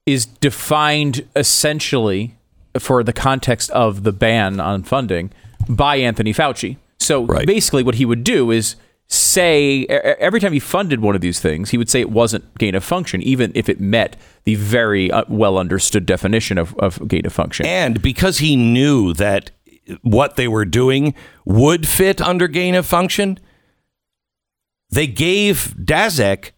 is 0.07 0.25
defined 0.25 1.29
essentially 1.35 2.37
for 2.79 3.03
the 3.03 3.13
context 3.13 3.71
of 3.71 4.03
the 4.03 4.13
ban 4.13 4.61
on 4.61 4.83
funding 4.83 5.31
by 5.69 5.97
Anthony 5.97 6.33
Fauci. 6.33 6.77
So 6.99 7.27
basically, 7.27 7.83
what 7.83 7.97
he 7.97 8.05
would 8.05 8.25
do 8.25 8.51
is 8.51 8.77
say 9.09 9.85
every 9.87 10.41
time 10.41 10.53
he 10.53 10.59
funded 10.59 11.01
one 11.01 11.15
of 11.15 11.21
these 11.21 11.39
things, 11.39 11.71
he 11.71 11.79
would 11.79 11.89
say 11.89 12.01
it 12.01 12.11
wasn't 12.11 12.57
gain 12.59 12.75
of 12.75 12.83
function, 12.83 13.23
even 13.23 13.53
if 13.55 13.69
it 13.69 13.81
met 13.81 14.17
the 14.45 14.55
very 14.57 15.11
uh, 15.11 15.25
well 15.29 15.59
understood 15.59 16.07
definition 16.07 16.59
of, 16.59 16.75
of 16.79 17.07
gain 17.07 17.27
of 17.27 17.33
function. 17.33 17.67
And 17.67 18.03
because 18.03 18.39
he 18.39 18.57
knew 18.57 19.13
that 19.15 19.51
what 20.03 20.37
they 20.37 20.49
were 20.49 20.65
doing 20.65 21.15
would 21.45 21.87
fit 21.87 22.21
under 22.21 22.49
gain 22.49 22.75
of 22.75 22.87
function, 22.87 23.39
they 24.91 25.07
gave 25.07 25.75
Daszak 25.79 26.51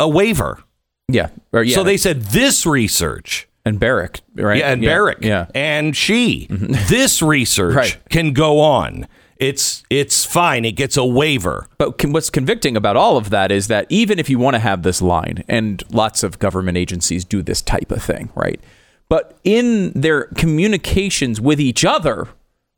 a 0.00 0.08
waiver. 0.08 0.62
Yeah. 1.08 1.28
Or, 1.52 1.62
yeah. 1.62 1.74
So 1.74 1.84
they 1.84 1.96
said 1.96 2.22
this 2.22 2.66
research 2.66 3.48
and 3.64 3.80
Baric, 3.80 4.20
right? 4.34 4.58
Yeah, 4.58 4.72
and 4.72 4.82
Yeah, 4.82 4.90
Baric. 4.96 5.24
yeah. 5.24 5.42
Mm-hmm. 5.44 5.56
And 5.56 5.96
Shi. 5.96 6.46
this 6.50 7.22
research 7.22 7.74
Right. 7.74 7.98
can 8.10 8.32
go 8.32 8.60
on. 8.60 9.06
It's 9.38 9.84
it's 9.90 10.24
fine. 10.24 10.64
It 10.64 10.72
gets 10.72 10.96
a 10.96 11.04
waiver. 11.04 11.68
But 11.76 11.98
con- 11.98 12.12
what's 12.12 12.30
convicting 12.30 12.74
about 12.76 12.96
all 12.96 13.18
of 13.18 13.28
that 13.30 13.52
is 13.52 13.68
that 13.68 13.86
even 13.90 14.18
if 14.18 14.30
you 14.30 14.38
want 14.38 14.54
to 14.54 14.60
have 14.60 14.82
this 14.82 15.02
line, 15.02 15.44
and 15.46 15.82
lots 15.92 16.22
of 16.22 16.38
government 16.38 16.78
agencies 16.78 17.22
do 17.24 17.42
this 17.42 17.60
type 17.60 17.92
of 17.92 18.02
thing, 18.02 18.30
right? 18.34 18.58
But 19.10 19.38
in 19.44 19.92
their 19.92 20.24
communications 20.36 21.38
with 21.40 21.60
each 21.60 21.84
other, 21.84 22.28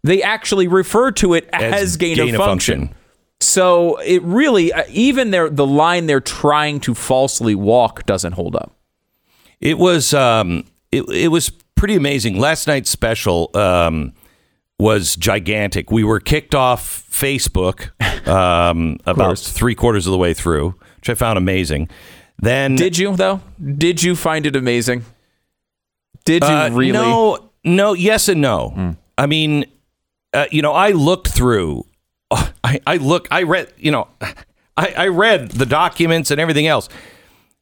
they 0.08 0.22
actually 0.22 0.68
refer 0.68 1.10
to 1.12 1.34
it 1.34 1.48
as, 1.52 1.98
gain, 1.98 2.18
of, 2.18 2.34
function. 2.36 2.94
So 3.40 3.96
it 3.98 4.22
really, 4.22 4.72
uh, 4.72 4.84
even 4.88 5.30
their 5.30 5.50
the 5.50 5.66
line 5.66 6.06
they're 6.06 6.20
trying 6.20 6.80
to 6.80 6.94
falsely 6.94 7.54
walk 7.54 8.06
doesn't 8.06 8.32
hold 8.32 8.56
up. 8.56 8.74
It 9.60 9.78
was 9.78 10.14
um 10.14 10.64
it, 10.90 11.08
it 11.10 11.28
was 11.28 11.50
pretty 11.74 11.94
amazing. 11.94 12.38
Last 12.38 12.66
night's 12.66 12.88
special 12.88 13.50
um 13.54 14.14
was 14.78 15.14
gigantic. 15.14 15.90
We 15.90 16.04
were 16.04 16.20
kicked 16.20 16.54
off 16.54 17.04
Facebook 17.10 17.90
um 18.26 18.98
about 19.04 19.38
three 19.38 19.74
quarters 19.74 20.06
of 20.06 20.12
the 20.12 20.18
way 20.18 20.32
through, 20.32 20.74
which 20.96 21.10
I 21.10 21.14
found 21.14 21.36
amazing. 21.36 21.90
Then 22.38 22.76
Did 22.76 22.96
you 22.96 23.14
though? 23.14 23.42
Did 23.62 24.02
you 24.02 24.16
find 24.16 24.46
it 24.46 24.56
amazing? 24.56 25.04
Did 26.24 26.44
you 26.44 26.48
Uh, 26.48 26.70
really? 26.70 26.92
No, 26.92 27.50
no, 27.62 27.92
yes 27.92 28.28
and 28.28 28.40
no. 28.40 28.96
I 29.18 29.26
mean, 29.26 29.66
uh, 30.32 30.46
you 30.50 30.62
know, 30.62 30.72
I 30.72 30.90
looked 30.90 31.28
through. 31.28 31.84
I, 32.30 32.80
I 32.86 32.96
look. 32.96 33.28
I 33.30 33.42
read. 33.42 33.72
You 33.76 33.92
know, 33.92 34.08
I, 34.76 34.94
I 34.96 35.08
read 35.08 35.50
the 35.50 35.66
documents 35.66 36.30
and 36.30 36.40
everything 36.40 36.66
else. 36.66 36.88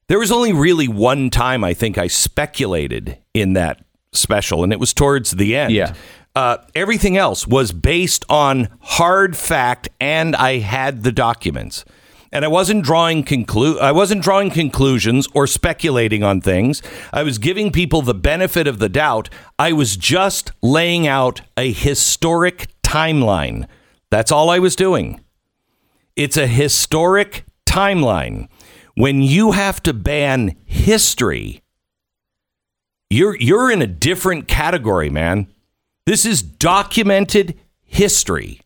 There 0.09 0.19
was 0.19 0.31
only 0.31 0.53
really 0.53 0.87
one 0.87 1.31
time 1.31 1.65
I 1.65 1.75
think 1.75 1.99
I 1.99 2.07
speculated 2.07 3.19
in 3.35 3.55
that 3.55 3.85
special, 4.13 4.63
and 4.63 4.73
it 4.73 4.81
was 4.81 4.95
towards 4.95 5.33
the 5.33 5.57
end. 5.57 5.73
Yeah. 5.73 5.95
Uh, 6.35 6.59
everything 6.75 7.17
else 7.17 7.47
was 7.47 7.73
based 7.73 8.25
on 8.29 8.69
hard 8.81 9.37
fact, 9.37 9.89
and 10.01 10.37
I 10.37 10.59
had 10.59 11.03
the 11.03 11.11
documents, 11.11 11.85
and 12.33 12.45
I 12.45 12.49
wasn't 12.49 12.85
drawing 12.85 13.25
conclu- 13.25 13.81
I 13.81 13.93
wasn't 13.93 14.23
drawing 14.23 14.51
conclusions 14.51 15.27
or 15.35 15.47
speculating 15.47 16.23
on 16.23 16.41
things. 16.41 16.83
I 17.13 17.23
was 17.23 17.39
giving 17.39 17.73
people 17.73 18.03
the 18.03 18.15
benefit 18.15 18.67
of 18.67 18.79
the 18.79 18.89
doubt. 18.89 19.29
I 19.59 19.73
was 19.73 19.97
just 19.97 20.53
laying 20.63 21.07
out 21.07 21.41
a 21.57 21.73
historic 21.73 22.69
timeline. 22.83 23.67
That's 24.11 24.33
all 24.33 24.51
I 24.51 24.59
was 24.59 24.77
doing. 24.77 25.21
It's 26.15 26.37
a 26.37 26.47
historic 26.47 27.45
timeline. 27.67 28.49
When 28.95 29.21
you 29.21 29.53
have 29.53 29.83
to 29.83 29.93
ban 29.93 30.57
history, 30.65 31.63
you're 33.11 33.37
you're 33.37 33.71
in 33.71 33.83
a 33.83 33.87
different 33.87 34.49
category, 34.49 35.11
man. 35.11 35.49
This 36.07 36.25
is 36.25 36.41
documented 36.41 37.59
history. 37.83 38.61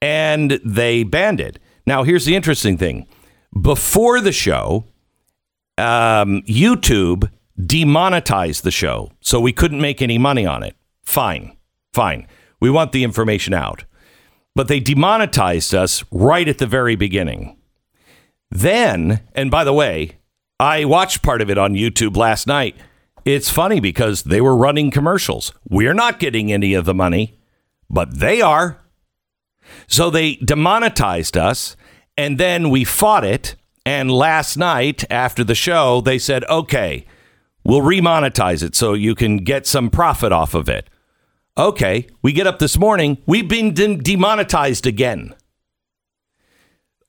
And 0.00 0.60
they 0.64 1.04
banned 1.04 1.40
it. 1.40 1.58
Now, 1.86 2.02
here's 2.02 2.24
the 2.24 2.36
interesting 2.36 2.76
thing. 2.76 3.06
Before 3.60 4.20
the 4.20 4.32
show, 4.32 4.86
um, 5.78 6.42
YouTube 6.42 7.30
demonetized 7.64 8.64
the 8.64 8.70
show, 8.70 9.12
so 9.20 9.40
we 9.40 9.52
couldn't 9.52 9.80
make 9.80 10.00
any 10.00 10.18
money 10.18 10.46
on 10.46 10.62
it. 10.62 10.76
Fine, 11.02 11.56
fine. 11.92 12.26
We 12.60 12.70
want 12.70 12.92
the 12.92 13.04
information 13.04 13.52
out. 13.54 13.84
But 14.54 14.68
they 14.68 14.80
demonetized 14.80 15.74
us 15.74 16.04
right 16.10 16.46
at 16.46 16.58
the 16.58 16.66
very 16.66 16.94
beginning. 16.94 17.56
Then, 18.50 19.20
and 19.34 19.50
by 19.50 19.64
the 19.64 19.72
way, 19.72 20.18
I 20.60 20.84
watched 20.84 21.22
part 21.22 21.40
of 21.40 21.50
it 21.50 21.58
on 21.58 21.74
YouTube 21.74 22.16
last 22.16 22.46
night. 22.46 22.76
It's 23.24 23.50
funny 23.50 23.80
because 23.80 24.24
they 24.24 24.40
were 24.40 24.56
running 24.56 24.90
commercials. 24.90 25.52
We're 25.68 25.94
not 25.94 26.18
getting 26.18 26.52
any 26.52 26.74
of 26.74 26.84
the 26.84 26.94
money, 26.94 27.38
but 27.88 28.18
they 28.18 28.40
are. 28.42 28.81
So 29.86 30.10
they 30.10 30.36
demonetized 30.36 31.36
us, 31.36 31.76
and 32.16 32.38
then 32.38 32.70
we 32.70 32.84
fought 32.84 33.24
it. 33.24 33.56
And 33.84 34.10
last 34.10 34.56
night, 34.56 35.04
after 35.10 35.42
the 35.42 35.54
show, 35.54 36.00
they 36.00 36.18
said, 36.18 36.44
okay, 36.44 37.04
we'll 37.64 37.80
remonetize 37.80 38.62
it 38.62 38.74
so 38.74 38.94
you 38.94 39.14
can 39.14 39.38
get 39.38 39.66
some 39.66 39.90
profit 39.90 40.32
off 40.32 40.54
of 40.54 40.68
it. 40.68 40.88
Okay, 41.58 42.06
we 42.22 42.32
get 42.32 42.46
up 42.46 42.58
this 42.58 42.78
morning, 42.78 43.18
we've 43.26 43.48
been 43.48 43.74
de- 43.74 43.96
demonetized 43.96 44.86
again. 44.86 45.34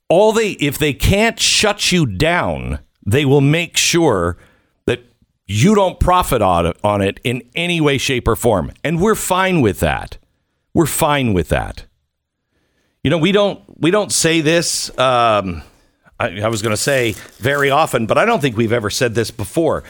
All 0.10 0.34
they, 0.34 0.52
if 0.54 0.78
they 0.78 0.94
can't 0.94 1.40
shut 1.40 1.92
you 1.92 2.06
down, 2.06 2.80
they 3.06 3.24
will 3.24 3.42
make 3.42 3.78
sure 3.78 4.38
that 4.86 5.04
you 5.48 5.76
don't 5.76 6.00
profit 6.00 6.42
on 6.42 6.74
on 6.84 7.02
it 7.02 7.20
in 7.24 7.44
any 7.56 7.80
way, 7.80 7.98
shape, 7.98 8.28
or 8.28 8.36
form. 8.36 8.72
And 8.84 9.00
we're 9.00 9.16
fine 9.16 9.62
with 9.62 9.80
that. 9.80 10.18
We're 10.74 10.88
fine 10.88 11.34
with 11.34 11.50
that. 11.50 11.86
You 13.04 13.10
know, 13.10 13.18
we 13.18 13.34
don't 13.34 13.62
we 13.78 13.92
don't 13.92 14.12
say 14.12 14.40
this. 14.40 14.90
Um, 14.98 15.62
I, 16.20 16.40
I 16.42 16.48
was 16.48 16.62
going 16.62 16.72
to 16.72 16.82
say 16.82 17.12
very 17.38 17.70
often, 17.70 18.06
but 18.06 18.18
I 18.18 18.24
don't 18.24 18.40
think 18.40 18.56
we've 18.56 18.72
ever 18.72 18.90
said 18.90 19.14
this 19.14 19.30
before. 19.30 19.84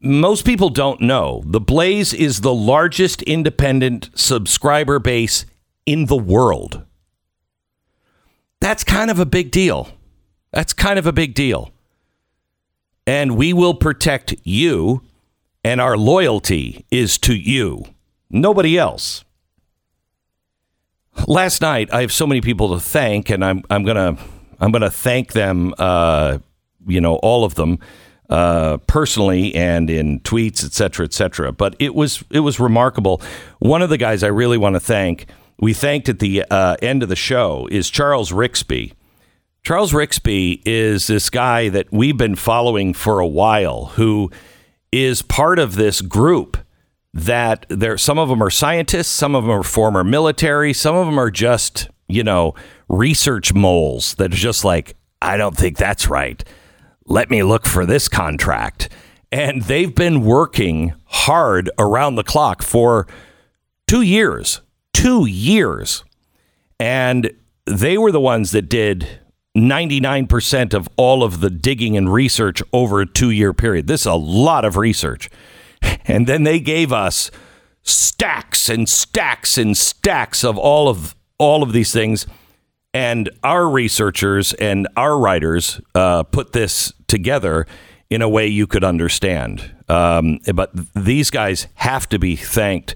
Most 0.00 0.44
people 0.44 0.68
don't 0.68 1.00
know 1.00 1.42
the 1.46 1.60
Blaze 1.60 2.12
is 2.12 2.42
the 2.42 2.54
largest 2.54 3.22
independent 3.22 4.10
subscriber 4.14 4.98
base 4.98 5.46
in 5.86 6.06
the 6.06 6.18
world. 6.18 6.84
That's 8.60 8.84
kind 8.84 9.10
of 9.10 9.18
a 9.18 9.26
big 9.26 9.50
deal. 9.50 9.88
That's 10.52 10.74
kind 10.74 10.98
of 10.98 11.06
a 11.06 11.12
big 11.12 11.32
deal. 11.32 11.70
And 13.06 13.38
we 13.38 13.54
will 13.54 13.74
protect 13.74 14.34
you, 14.44 15.02
and 15.64 15.80
our 15.80 15.96
loyalty 15.96 16.84
is 16.90 17.16
to 17.18 17.34
you, 17.34 17.86
nobody 18.30 18.76
else 18.76 19.24
last 21.26 21.60
night 21.60 21.92
I 21.92 22.02
have 22.02 22.12
so 22.12 22.26
many 22.26 22.40
people 22.40 22.74
to 22.74 22.80
thank, 22.80 23.30
and 23.30 23.44
I'm 23.44 23.62
I'm 23.70 23.84
gonna 23.84 24.16
I'm 24.60 24.70
gonna 24.72 24.90
thank 24.90 25.32
them. 25.32 25.74
Uh, 25.78 26.38
you 26.86 27.00
know, 27.00 27.16
all 27.16 27.44
of 27.44 27.54
them 27.54 27.78
uh, 28.30 28.78
personally 28.86 29.54
and 29.54 29.90
in 29.90 30.20
tweets, 30.20 30.64
et 30.64 30.72
cetera, 30.72 31.04
et 31.04 31.12
cetera. 31.12 31.52
But 31.52 31.76
it 31.78 31.94
was 31.94 32.24
it 32.30 32.40
was 32.40 32.60
remarkable. 32.60 33.20
One 33.58 33.82
of 33.82 33.90
the 33.90 33.98
guys 33.98 34.22
I 34.22 34.28
really 34.28 34.58
want 34.58 34.74
to 34.76 34.80
thank, 34.80 35.26
we 35.58 35.74
thanked 35.74 36.08
at 36.08 36.18
the 36.18 36.44
uh, 36.50 36.76
end 36.80 37.02
of 37.02 37.08
the 37.08 37.16
show, 37.16 37.68
is 37.70 37.90
Charles 37.90 38.32
Rixey. 38.32 38.92
Charles 39.62 39.92
Rixey 39.92 40.62
is 40.64 41.08
this 41.08 41.28
guy 41.28 41.68
that 41.68 41.92
we've 41.92 42.16
been 42.16 42.36
following 42.36 42.94
for 42.94 43.20
a 43.20 43.26
while, 43.26 43.86
who 43.96 44.30
is 44.92 45.20
part 45.20 45.58
of 45.58 45.74
this 45.74 46.00
group 46.00 46.56
that 47.14 47.66
there 47.68 47.96
some 47.98 48.18
of 48.18 48.28
them 48.28 48.42
are 48.42 48.50
scientists, 48.50 49.08
some 49.08 49.34
of 49.34 49.44
them 49.44 49.52
are 49.52 49.62
former 49.62 50.04
military, 50.04 50.72
some 50.72 50.94
of 50.94 51.06
them 51.06 51.18
are 51.18 51.30
just, 51.30 51.88
you 52.06 52.22
know, 52.22 52.54
research 52.88 53.54
moles 53.54 54.14
that 54.16 54.32
are 54.32 54.36
just 54.36 54.64
like, 54.64 54.94
I 55.20 55.36
don't 55.36 55.56
think 55.56 55.76
that's 55.76 56.08
right. 56.08 56.44
Let 57.06 57.30
me 57.30 57.42
look 57.42 57.66
for 57.66 57.86
this 57.86 58.08
contract. 58.08 58.90
And 59.32 59.62
they've 59.62 59.94
been 59.94 60.22
working 60.22 60.94
hard 61.06 61.70
around 61.78 62.14
the 62.14 62.24
clock 62.24 62.62
for 62.62 63.06
2 63.86 64.02
years. 64.02 64.60
2 64.92 65.26
years. 65.26 66.04
And 66.78 67.30
they 67.66 67.98
were 67.98 68.12
the 68.12 68.20
ones 68.20 68.52
that 68.52 68.68
did 68.68 69.20
99% 69.56 70.74
of 70.74 70.88
all 70.96 71.22
of 71.22 71.40
the 71.40 71.50
digging 71.50 71.96
and 71.96 72.12
research 72.12 72.62
over 72.72 73.00
a 73.00 73.06
2-year 73.06 73.52
period. 73.52 73.86
This 73.86 74.02
is 74.02 74.06
a 74.06 74.14
lot 74.14 74.64
of 74.64 74.76
research. 74.76 75.28
And 76.10 76.26
then 76.26 76.44
they 76.44 76.58
gave 76.58 76.90
us 76.90 77.30
stacks 77.82 78.70
and 78.70 78.88
stacks 78.88 79.58
and 79.58 79.76
stacks 79.76 80.42
of 80.42 80.56
all 80.56 80.88
of 80.88 81.14
all 81.38 81.62
of 81.62 81.72
these 81.72 81.92
things. 81.92 82.26
And 82.94 83.28
our 83.44 83.68
researchers 83.68 84.54
and 84.54 84.88
our 84.96 85.18
writers 85.18 85.80
uh, 85.94 86.22
put 86.22 86.52
this 86.52 86.94
together 87.06 87.66
in 88.10 88.22
a 88.22 88.28
way 88.28 88.46
you 88.46 88.66
could 88.66 88.84
understand. 88.84 89.70
Um, 89.88 90.40
but 90.54 90.70
these 90.94 91.30
guys 91.30 91.66
have 91.74 92.08
to 92.08 92.18
be 92.18 92.36
thanked 92.36 92.94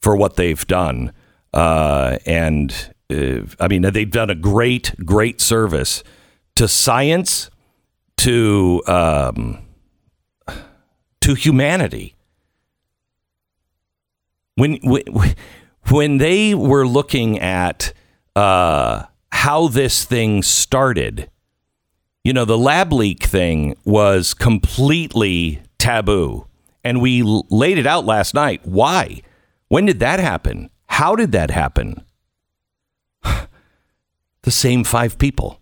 for 0.00 0.16
what 0.16 0.36
they've 0.36 0.66
done. 0.66 1.12
Uh, 1.52 2.18
and 2.26 2.94
uh, 3.10 3.40
I 3.60 3.68
mean, 3.68 3.82
they've 3.82 4.10
done 4.10 4.30
a 4.30 4.34
great, 4.34 4.94
great 5.04 5.40
service 5.40 6.02
to 6.56 6.66
science, 6.66 7.50
to 8.18 8.82
um, 8.86 9.58
to 11.20 11.34
humanity 11.34 12.13
when 14.56 14.78
when 15.90 16.18
they 16.18 16.54
were 16.54 16.86
looking 16.86 17.38
at 17.38 17.92
uh, 18.36 19.04
how 19.32 19.68
this 19.68 20.04
thing 20.04 20.42
started, 20.42 21.30
you 22.22 22.32
know, 22.32 22.44
the 22.44 22.58
lab 22.58 22.92
leak 22.92 23.24
thing 23.24 23.76
was 23.84 24.34
completely 24.34 25.62
taboo, 25.78 26.46
and 26.82 27.00
we 27.00 27.22
laid 27.22 27.78
it 27.78 27.86
out 27.86 28.04
last 28.04 28.34
night. 28.34 28.60
Why? 28.64 29.22
When 29.68 29.86
did 29.86 30.00
that 30.00 30.20
happen? 30.20 30.70
How 30.86 31.16
did 31.16 31.32
that 31.32 31.50
happen? 31.50 32.04
the 33.22 34.50
same 34.50 34.84
five 34.84 35.18
people, 35.18 35.60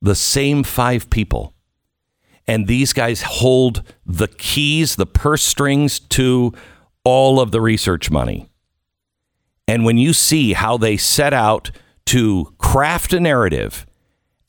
the 0.00 0.14
same 0.14 0.62
five 0.62 1.10
people. 1.10 1.54
And 2.46 2.66
these 2.66 2.92
guys 2.92 3.22
hold 3.22 3.82
the 4.04 4.26
keys, 4.26 4.96
the 4.96 5.06
purse 5.06 5.42
strings 5.42 6.00
to 6.00 6.52
all 7.04 7.40
of 7.40 7.50
the 7.50 7.60
research 7.60 8.10
money. 8.10 8.48
And 9.66 9.84
when 9.84 9.98
you 9.98 10.12
see 10.12 10.52
how 10.52 10.76
they 10.76 10.96
set 10.96 11.32
out 11.32 11.70
to 12.06 12.52
craft 12.58 13.12
a 13.12 13.20
narrative 13.20 13.86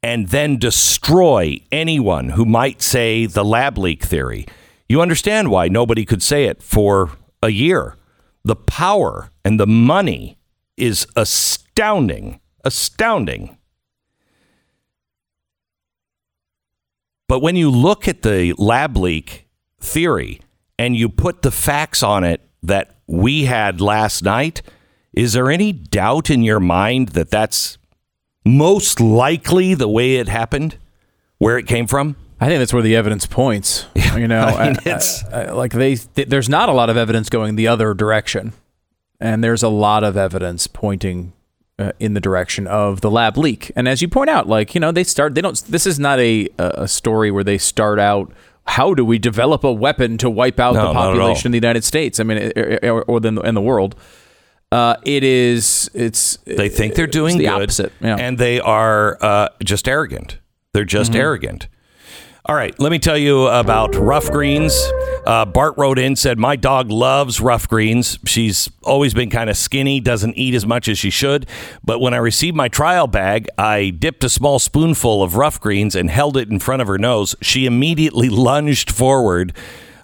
and 0.02 0.30
then 0.30 0.58
destroy 0.58 1.60
anyone 1.72 2.30
who 2.30 2.46
might 2.46 2.82
say 2.82 3.26
the 3.26 3.46
lab 3.46 3.78
leak 3.78 4.04
theory, 4.04 4.48
you 4.90 5.00
understand 5.02 5.52
why 5.52 5.68
nobody 5.68 6.06
could 6.06 6.24
say 6.24 6.46
it 6.46 6.62
for 6.64 7.12
a 7.44 7.50
year. 7.50 7.96
The 8.44 8.56
power 8.56 9.30
and 9.46 9.60
the 9.60 9.68
money 9.68 10.38
is 10.76 11.06
astounding, 11.16 12.40
astounding. 12.66 13.58
But 17.28 17.42
when 17.42 17.56
you 17.56 17.70
look 17.70 18.08
at 18.08 18.24
the 18.24 18.54
lab 18.58 18.98
leak 18.98 19.48
theory, 19.80 20.42
and 20.82 20.96
you 20.96 21.08
put 21.10 21.42
the 21.42 21.52
facts 21.52 22.02
on 22.04 22.24
it 22.24 22.42
that 22.64 22.96
we 23.08 23.46
had 23.46 23.80
last 23.82 24.24
night, 24.24 24.62
is 25.14 25.34
there 25.34 25.50
any 25.52 25.72
doubt 25.72 26.30
in 26.30 26.42
your 26.44 26.60
mind 26.60 27.10
that 27.10 27.30
that's 27.30 27.78
most 28.46 29.00
likely 29.00 29.74
the 29.74 29.88
way 29.88 30.16
it 30.16 30.28
happened, 30.28 30.78
where 31.38 31.58
it 31.58 31.68
came 31.68 31.88
from? 31.88 32.16
I 32.40 32.48
think 32.48 32.60
that's 32.60 32.74
where 32.74 32.82
the 32.82 32.96
evidence 32.96 33.26
points. 33.28 33.86
You 34.16 34.28
know, 34.28 34.42
I 34.64 34.68
mean, 34.70 34.78
it's- 34.86 35.24
I- 35.32 35.44
I- 35.46 35.52
like 35.52 35.74
they, 35.74 35.96
th- 35.96 36.28
there's 36.30 36.50
not 36.50 36.70
a 36.70 36.74
lot 36.74 36.90
of 36.90 36.98
evidence 36.98 37.30
going 37.30 37.56
the 37.56 37.68
other 37.68 37.94
direction, 37.94 38.54
and 39.20 39.44
there's 39.44 39.64
a 39.64 39.70
lot 39.70 40.04
of 40.04 40.18
evidence 40.18 40.66
pointing 40.68 41.34
uh, 41.78 41.92
in 42.00 42.14
the 42.16 42.20
direction 42.20 42.66
of 42.68 43.02
the 43.02 43.12
lab 43.12 43.38
leak. 43.38 43.72
And 43.76 43.88
as 43.88 44.02
you 44.02 44.08
point 44.08 44.30
out, 44.30 44.48
like 44.48 44.74
you 44.74 44.82
know, 44.82 44.92
they 44.92 45.04
start. 45.04 45.36
They 45.36 45.42
don't. 45.42 45.58
This 45.68 45.86
is 45.86 46.00
not 46.00 46.20
a 46.20 46.48
a 46.58 46.88
story 46.88 47.30
where 47.32 47.44
they 47.44 47.58
start 47.60 48.00
out. 48.00 48.32
How 48.72 48.94
do 48.94 49.04
we 49.04 49.20
develop 49.20 49.66
a 49.66 49.74
weapon 49.74 50.18
to 50.20 50.30
wipe 50.30 50.58
out 50.58 50.76
No, 50.76 50.88
the 50.88 50.94
not 50.94 50.96
at 50.96 50.98
all. 50.98 51.12
population 51.12 51.48
of 51.50 51.52
the 51.52 51.58
United 51.58 51.84
States? 51.84 52.22
I 52.22 52.24
mean, 52.24 52.54
or, 52.84 53.04
in 53.46 53.54
the 53.54 53.62
world. 53.62 53.96
Uh, 54.72 54.96
it 55.04 55.26
is. 55.26 55.92
It's. 55.94 56.38
They 56.46 56.70
think 56.70 56.96
they're 56.96 57.06
doing 57.06 57.38
the 57.38 57.48
good, 57.48 57.64
opposite. 57.64 57.92
Yeah. 58.00 58.16
and 58.16 58.38
they 58.38 58.62
are 58.62 59.18
uh, 59.20 59.50
just 59.62 59.90
arrogant. 59.90 60.40
They're 60.72 60.86
just 60.86 61.14
arrogant. 61.14 61.68
All 62.44 62.56
right, 62.56 62.78
let 62.80 62.92
me 62.92 62.98
tell 62.98 63.20
you 63.20 63.46
about 63.46 63.94
Ruff 63.94 64.32
Greens. 64.32 64.74
Uh, 65.28 65.46
Bart 65.46 65.76
wrote 65.78 66.00
in 66.00 66.16
said, 66.16 66.40
"My 66.40 66.56
dog 66.56 66.90
loves 66.90 67.40
Ruff 67.40 67.70
Greens. 67.70 68.18
She's 68.26 68.68
always 68.82 69.14
been 69.14 69.30
kind 69.30 69.48
of 69.48 69.58
skinny, 69.58 70.00
doesn't 70.00 70.34
eat 70.34 70.56
as 70.56 70.66
much 70.66 70.88
as 70.88 70.98
she 70.98 71.12
should. 71.12 71.46
But 71.84 72.02
when 72.02 72.16
I 72.16 72.18
received 72.18 72.58
my 72.58 72.68
trial 72.68 73.06
bag, 73.06 73.48
I 73.60 73.92
dipped 73.92 74.24
a 74.24 74.30
small 74.30 74.58
spoonful 74.58 75.22
of 75.22 75.36
Ruff 75.36 75.60
Greens 75.62 75.96
and 75.96 76.10
held 76.10 76.36
it 76.36 76.50
in 76.50 76.58
front 76.58 76.82
of 76.82 76.88
her 76.88 76.98
nose. 76.98 77.36
She 77.42 77.68
immediately 77.68 78.28
lunged 78.28 78.90
forward." 78.90 79.54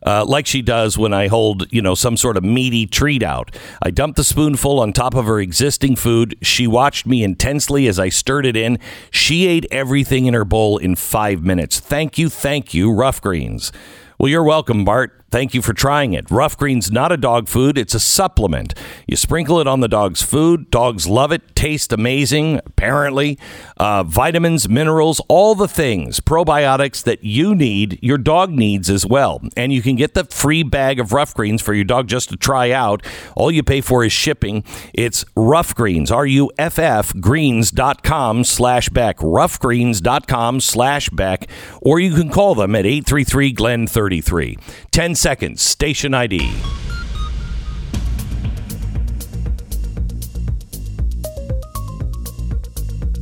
Uh, 0.06 0.26
like 0.26 0.46
she 0.46 0.62
does 0.62 0.98
when 0.98 1.14
I 1.14 1.28
hold, 1.28 1.72
you 1.72 1.82
know, 1.82 1.96
some 1.96 2.18
sort 2.18 2.38
of 2.38 2.44
meaty 2.44 2.86
treat 2.86 3.24
out. 3.24 3.56
I 3.82 3.92
dumped 3.92 4.18
the 4.18 4.24
spoonful 4.24 4.80
on 4.80 4.94
top 4.94 5.16
of 5.16 5.26
her 5.26 5.40
existing 5.40 5.96
food. 5.96 6.38
She 6.42 6.68
watched 6.68 7.06
me 7.06 7.24
intensely 7.24 7.88
as 7.88 8.00
I 8.00 8.10
stirred 8.10 8.46
it 8.46 8.56
in. 8.56 8.80
She 9.12 9.48
ate 9.48 9.66
everything 9.72 10.26
in 10.26 10.34
her 10.34 10.46
bowl 10.46 10.78
in 10.78 10.96
five 10.96 11.44
minutes. 11.44 11.80
Thank 11.80 12.18
you, 12.18 12.30
thank 12.30 12.74
you, 12.74 12.92
Ruff 12.92 13.22
Greens. 13.22 13.72
Well, 14.20 14.30
you're 14.30 14.44
welcome, 14.44 14.84
Bart. 14.84 15.17
Thank 15.30 15.54
you 15.54 15.62
for 15.62 15.74
trying 15.74 16.14
it. 16.14 16.32
Ruff 16.32 16.58
Green's 16.58 16.90
not 16.90 17.12
a 17.12 17.18
dog 17.18 17.50
food, 17.50 17.78
it's 17.78 17.94
a 17.94 18.00
supplement. 18.00 18.74
You 19.08 19.18
sprinkle 19.18 19.60
it 19.60 19.68
on 19.68 19.82
the 19.82 19.90
dog's 19.90 20.22
food. 20.22 20.72
Dogs 20.72 21.08
love 21.08 21.32
it. 21.32 21.56
Tastes 21.56 21.94
amazing, 21.94 22.62
apparently. 22.66 23.38
Uh, 23.76 24.04
vitamins, 24.04 24.70
minerals, 24.70 25.20
all 25.28 25.54
the 25.54 25.68
things, 25.68 26.22
probiotics 26.22 27.04
that 27.04 27.24
you 27.24 27.54
need, 27.54 28.00
your 28.02 28.18
dog 28.18 28.52
needs 28.52 28.90
as 28.90 29.06
well. 29.06 29.42
And 29.58 29.74
you 29.74 29.82
can 29.82 29.96
get 29.98 30.14
the 30.14 30.24
free 30.26 30.64
bag 30.64 31.00
of 31.00 31.12
Ruff 31.12 31.34
Greens 31.34 31.62
for 31.62 31.74
your 31.74 31.84
dog 31.84 32.08
just 32.08 32.30
to 32.30 32.38
try 32.38 32.72
out. 32.72 33.06
All 33.36 33.52
you 33.52 33.64
pay 33.64 33.82
for 33.82 34.06
is 34.06 34.14
shipping. 34.14 34.64
It's 34.94 35.26
Ruff 35.36 35.76
Greens, 35.76 36.10
R 36.12 36.26
U 36.26 36.50
F 36.58 36.80
F 36.80 37.14
greens.com 37.20 38.44
slash 38.44 38.90
Beck, 38.90 39.18
ruffgreens.com 39.18 40.62
slash 40.62 41.10
back, 41.10 41.50
or 41.82 42.00
you 42.00 42.14
can 42.14 42.30
call 42.30 42.56
them 42.56 42.76
at 42.76 42.86
833 42.86 43.52
Glenn 43.52 43.88
33. 43.88 44.58
10 44.92 45.16
seconds, 45.18 45.62
station 45.62 46.14
ID. 46.14 46.40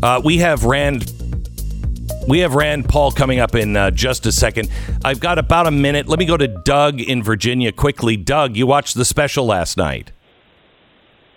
Uh, 0.03 0.21
we 0.23 0.37
have 0.37 0.65
Rand. 0.65 1.11
We 2.27 2.39
have 2.39 2.53
Rand 2.53 2.87
Paul 2.87 3.11
coming 3.11 3.39
up 3.39 3.55
in 3.55 3.75
uh, 3.75 3.91
just 3.91 4.25
a 4.25 4.31
second. 4.31 4.69
I've 5.03 5.19
got 5.19 5.39
about 5.39 5.65
a 5.65 5.71
minute. 5.71 6.07
Let 6.07 6.19
me 6.19 6.25
go 6.25 6.37
to 6.37 6.47
Doug 6.47 7.01
in 7.01 7.23
Virginia 7.23 7.71
quickly. 7.71 8.15
Doug, 8.17 8.55
you 8.55 8.67
watched 8.67 8.95
the 8.95 9.05
special 9.05 9.45
last 9.45 9.77
night. 9.77 10.11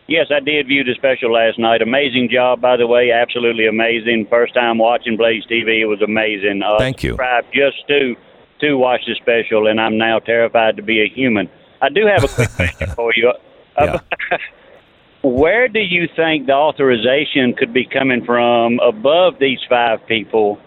Yes, 0.07 0.27
I 0.35 0.40
did 0.40 0.66
view 0.66 0.85
the 0.85 0.94
special 0.94 1.33
last 1.33 1.59
night. 1.59 1.83
Amazing 1.83 2.31
job, 2.31 2.62
by 2.62 2.79
the 2.79 2.87
way. 2.87 3.11
Absolutely 3.11 3.66
amazing. 3.66 4.27
First 4.31 4.55
time 4.55 4.79
watching 4.79 5.16
Blaze 5.18 5.44
TV. 5.51 5.81
It 5.81 5.87
was 5.87 6.01
amazing. 6.01 6.62
Uh, 6.62 6.79
Thank 6.79 7.03
you. 7.03 7.18
Just 7.53 7.87
to 7.88 8.16
to 8.61 8.75
watch 8.77 9.01
the 9.07 9.14
special, 9.14 9.66
and 9.66 9.81
I'm 9.81 9.99
now 9.99 10.18
terrified 10.18 10.77
to 10.77 10.83
be 10.83 11.01
a 11.03 11.09
human. 11.09 11.49
I 11.81 11.88
do 11.88 12.07
have 12.07 12.25
a 12.25 12.29
quick 12.29 12.51
question 12.57 12.88
for 12.90 13.12
you. 13.16 13.33
Uh, 13.77 13.99
Where 15.23 15.66
do 15.68 15.81
you 15.81 16.09
think 16.14 16.47
the 16.47 16.53
authorization 16.55 17.55
could 17.55 17.73
be 17.73 17.85
coming 17.85 18.25
from 18.25 18.79
above 18.79 19.38
these 19.40 19.59
five 19.68 20.07
people 20.07 20.61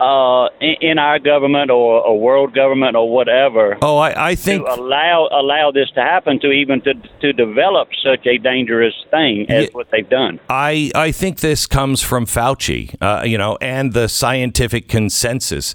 uh, 0.00 0.48
in, 0.60 0.74
in 0.80 0.98
our 0.98 1.20
government 1.20 1.70
or 1.70 2.04
a 2.04 2.12
world 2.12 2.54
government 2.54 2.96
or 2.96 3.08
whatever? 3.08 3.78
Oh, 3.82 3.98
I, 3.98 4.30
I 4.30 4.34
think 4.34 4.66
to 4.66 4.74
allow 4.74 5.28
allow 5.30 5.70
this 5.70 5.90
to 5.94 6.00
happen 6.02 6.40
to 6.40 6.50
even 6.50 6.80
to 6.82 6.94
to 7.20 7.32
develop 7.32 7.88
such 8.02 8.26
a 8.26 8.36
dangerous 8.38 8.94
thing 9.12 9.46
as 9.48 9.64
Yeah. 9.66 9.70
what 9.70 9.86
they've 9.92 10.08
done. 10.08 10.40
I, 10.50 10.90
I 10.96 11.12
think 11.12 11.38
this 11.38 11.64
comes 11.68 12.02
from 12.02 12.26
Fauci, 12.26 12.96
uh, 13.00 13.22
you 13.24 13.38
know, 13.38 13.56
and 13.60 13.92
the 13.92 14.08
scientific 14.08 14.88
consensus. 14.88 15.72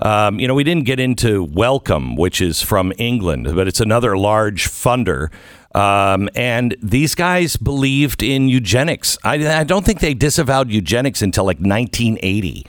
Um, 0.00 0.38
you 0.38 0.46
know, 0.46 0.54
we 0.54 0.64
didn't 0.64 0.84
get 0.84 1.00
into 1.00 1.42
Wellcome, 1.44 2.16
which 2.16 2.40
is 2.40 2.62
from 2.62 2.92
England, 2.98 3.54
but 3.54 3.66
it's 3.66 3.80
another 3.80 4.16
large 4.16 4.68
funder. 4.68 5.30
Um, 5.74 6.28
and 6.34 6.76
these 6.82 7.14
guys 7.14 7.56
believed 7.56 8.22
in 8.22 8.48
eugenics. 8.48 9.18
I, 9.24 9.60
I 9.60 9.64
don't 9.64 9.84
think 9.84 10.00
they 10.00 10.14
disavowed 10.14 10.70
eugenics 10.70 11.22
until 11.22 11.44
like 11.44 11.58
1980. 11.58 12.66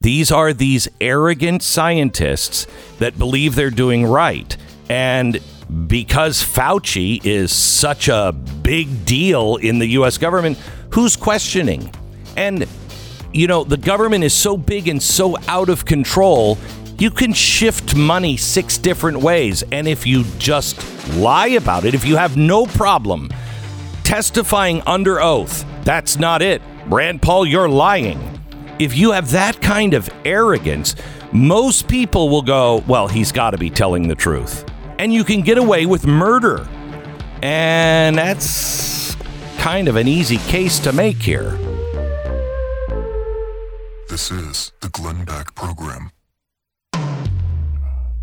These 0.00 0.32
are 0.32 0.52
these 0.52 0.88
arrogant 1.00 1.62
scientists 1.62 2.66
that 2.98 3.18
believe 3.18 3.54
they're 3.54 3.70
doing 3.70 4.04
right. 4.04 4.56
And 4.88 5.40
because 5.86 6.42
Fauci 6.42 7.24
is 7.24 7.52
such 7.52 8.08
a 8.08 8.32
big 8.32 9.04
deal 9.04 9.56
in 9.56 9.78
the 9.78 9.86
U.S. 9.88 10.18
government, 10.18 10.58
who's 10.90 11.16
questioning? 11.16 11.90
And, 12.36 12.66
you 13.32 13.46
know, 13.46 13.64
the 13.64 13.76
government 13.76 14.24
is 14.24 14.34
so 14.34 14.56
big 14.56 14.88
and 14.88 15.02
so 15.02 15.36
out 15.48 15.68
of 15.68 15.84
control, 15.84 16.58
you 16.98 17.10
can 17.10 17.32
shift 17.32 17.96
money 17.96 18.36
six 18.36 18.78
different 18.78 19.18
ways. 19.18 19.64
And 19.72 19.88
if 19.88 20.06
you 20.06 20.24
just 20.38 20.78
lie 21.16 21.48
about 21.48 21.84
it, 21.84 21.94
if 21.94 22.04
you 22.04 22.16
have 22.16 22.36
no 22.36 22.66
problem 22.66 23.30
testifying 24.04 24.82
under 24.86 25.20
oath, 25.20 25.64
that's 25.84 26.18
not 26.18 26.42
it. 26.42 26.60
Rand 26.86 27.22
Paul, 27.22 27.46
you're 27.46 27.68
lying. 27.68 28.20
If 28.78 28.96
you 28.96 29.12
have 29.12 29.30
that 29.30 29.60
kind 29.60 29.94
of 29.94 30.10
arrogance, 30.24 30.94
most 31.32 31.88
people 31.88 32.28
will 32.28 32.42
go, 32.42 32.84
well, 32.86 33.08
he's 33.08 33.32
got 33.32 33.50
to 33.52 33.58
be 33.58 33.70
telling 33.70 34.08
the 34.08 34.14
truth. 34.14 34.64
And 34.98 35.12
you 35.12 35.24
can 35.24 35.40
get 35.40 35.56
away 35.56 35.86
with 35.86 36.06
murder. 36.06 36.68
And 37.42 38.16
that's 38.18 39.16
kind 39.58 39.88
of 39.88 39.96
an 39.96 40.06
easy 40.06 40.36
case 40.38 40.78
to 40.80 40.92
make 40.92 41.22
here. 41.22 41.58
This 44.12 44.30
is 44.30 44.72
the 44.82 44.90
Glenn 44.90 45.24
Beck 45.24 45.54
Program. 45.54 46.12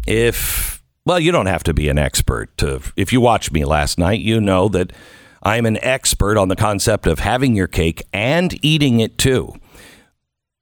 If, 0.06 0.84
well, 1.04 1.20
you 1.20 1.32
don't 1.32 1.48
have 1.48 1.64
to 1.64 1.74
be 1.74 1.90
an 1.90 1.98
expert 1.98 2.56
to, 2.60 2.80
if 2.96 3.12
you 3.12 3.20
watched 3.20 3.52
me 3.52 3.66
last 3.66 3.98
night, 3.98 4.20
you 4.20 4.40
know 4.40 4.68
that 4.70 4.94
I'm 5.42 5.66
an 5.66 5.84
expert 5.84 6.38
on 6.38 6.48
the 6.48 6.56
concept 6.56 7.08
of 7.08 7.18
having 7.18 7.56
your 7.56 7.66
cake 7.66 8.04
and 8.14 8.64
eating 8.64 9.00
it 9.00 9.18
too. 9.18 9.56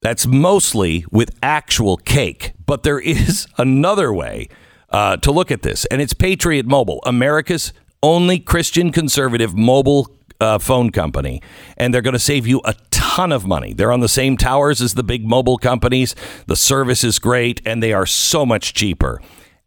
That's 0.01 0.25
mostly 0.25 1.03
with 1.11 1.37
actual 1.43 1.97
cake, 1.97 2.53
but 2.65 2.83
there 2.83 3.01
is 3.01 3.47
another 3.57 4.13
way 4.13 4.47
uh, 4.91 5.17
to 5.17 5.31
look 5.33 5.51
at 5.51 5.61
this, 5.61 5.83
and 5.87 6.01
it's 6.01 6.13
Patriot 6.13 6.65
Mobile, 6.65 7.01
America's 7.05 7.73
only 8.01 8.39
Christian 8.39 8.93
conservative 8.93 9.57
mobile 9.57 10.09
uh, 10.39 10.59
phone 10.59 10.91
company, 10.91 11.41
and 11.77 11.93
they're 11.93 12.01
going 12.01 12.13
to 12.13 12.19
save 12.19 12.47
you 12.47 12.61
a 12.63 12.73
ton 13.17 13.31
of 13.31 13.47
money. 13.47 13.73
They're 13.73 13.91
on 13.91 14.01
the 14.01 14.07
same 14.07 14.37
towers 14.37 14.79
as 14.79 14.93
the 14.93 15.01
big 15.01 15.27
mobile 15.27 15.57
companies. 15.57 16.13
The 16.45 16.55
service 16.55 17.03
is 17.03 17.17
great, 17.17 17.59
and 17.65 17.81
they 17.81 17.91
are 17.91 18.05
so 18.05 18.45
much 18.45 18.75
cheaper. 18.75 19.19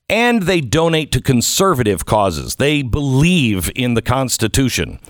And 0.09 0.43
they 0.45 0.61
donate 0.61 1.11
to 1.13 1.21
conservative 1.21 2.07
causes. 2.07 2.57
They 2.57 2.83
believe 2.83 3.69
in 3.75 3.95
the 3.95 4.03
Constitution. 4.03 5.01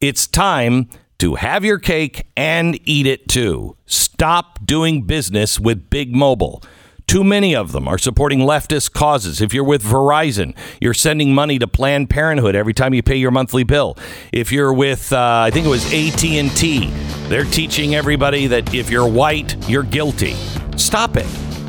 It's 0.00 0.26
time 0.26 0.88
to 1.18 1.36
have 1.36 1.64
your 1.64 1.78
cake 1.78 2.26
and 2.36 2.80
eat 2.84 3.06
it 3.06 3.28
too. 3.28 3.76
Stop 3.86 4.66
doing 4.66 5.06
business 5.06 5.60
with 5.60 5.88
Big 5.88 6.16
Mobile. 6.16 6.64
Too 7.06 7.22
many 7.22 7.54
of 7.54 7.72
them 7.72 7.86
are 7.86 7.98
supporting 7.98 8.40
leftist 8.40 8.92
causes. 8.92 9.40
If 9.40 9.52
you're 9.52 9.64
with 9.64 9.82
Verizon, 9.82 10.56
you're 10.80 10.94
sending 10.94 11.34
money 11.34 11.58
to 11.58 11.68
Planned 11.68 12.10
Parenthood 12.10 12.56
every 12.56 12.72
time 12.72 12.94
you 12.94 13.02
pay 13.02 13.16
your 13.16 13.30
monthly 13.30 13.62
bill. 13.62 13.96
If 14.32 14.50
you're 14.50 14.72
with, 14.72 15.12
uh, 15.12 15.42
I 15.46 15.50
think 15.50 15.66
it 15.66 15.68
was 15.68 15.84
AT&T, 15.92 16.90
they're 17.28 17.44
teaching 17.44 17.94
everybody 17.94 18.46
that 18.48 18.74
if 18.74 18.90
you're 18.90 19.08
white, 19.08 19.56
you're 19.68 19.82
guilty. 19.82 20.34
Stop 20.76 21.16
it. 21.16 21.26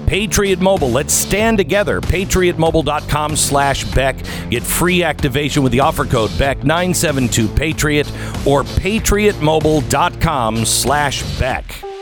Patriot 0.07 0.59
Mobile. 0.59 0.91
Let's 0.91 1.13
stand 1.13 1.57
together. 1.57 2.01
PatriotMobile.com 2.01 3.35
slash 3.35 3.83
Beck. 3.93 4.17
Get 4.49 4.63
free 4.63 5.03
activation 5.03 5.63
with 5.63 5.71
the 5.71 5.79
offer 5.79 6.05
code 6.05 6.29
Beck972Patriot 6.31 8.07
or 8.45 8.63
PatriotMobile.com 8.63 10.65
slash 10.65 11.39
Beck. 11.39 11.94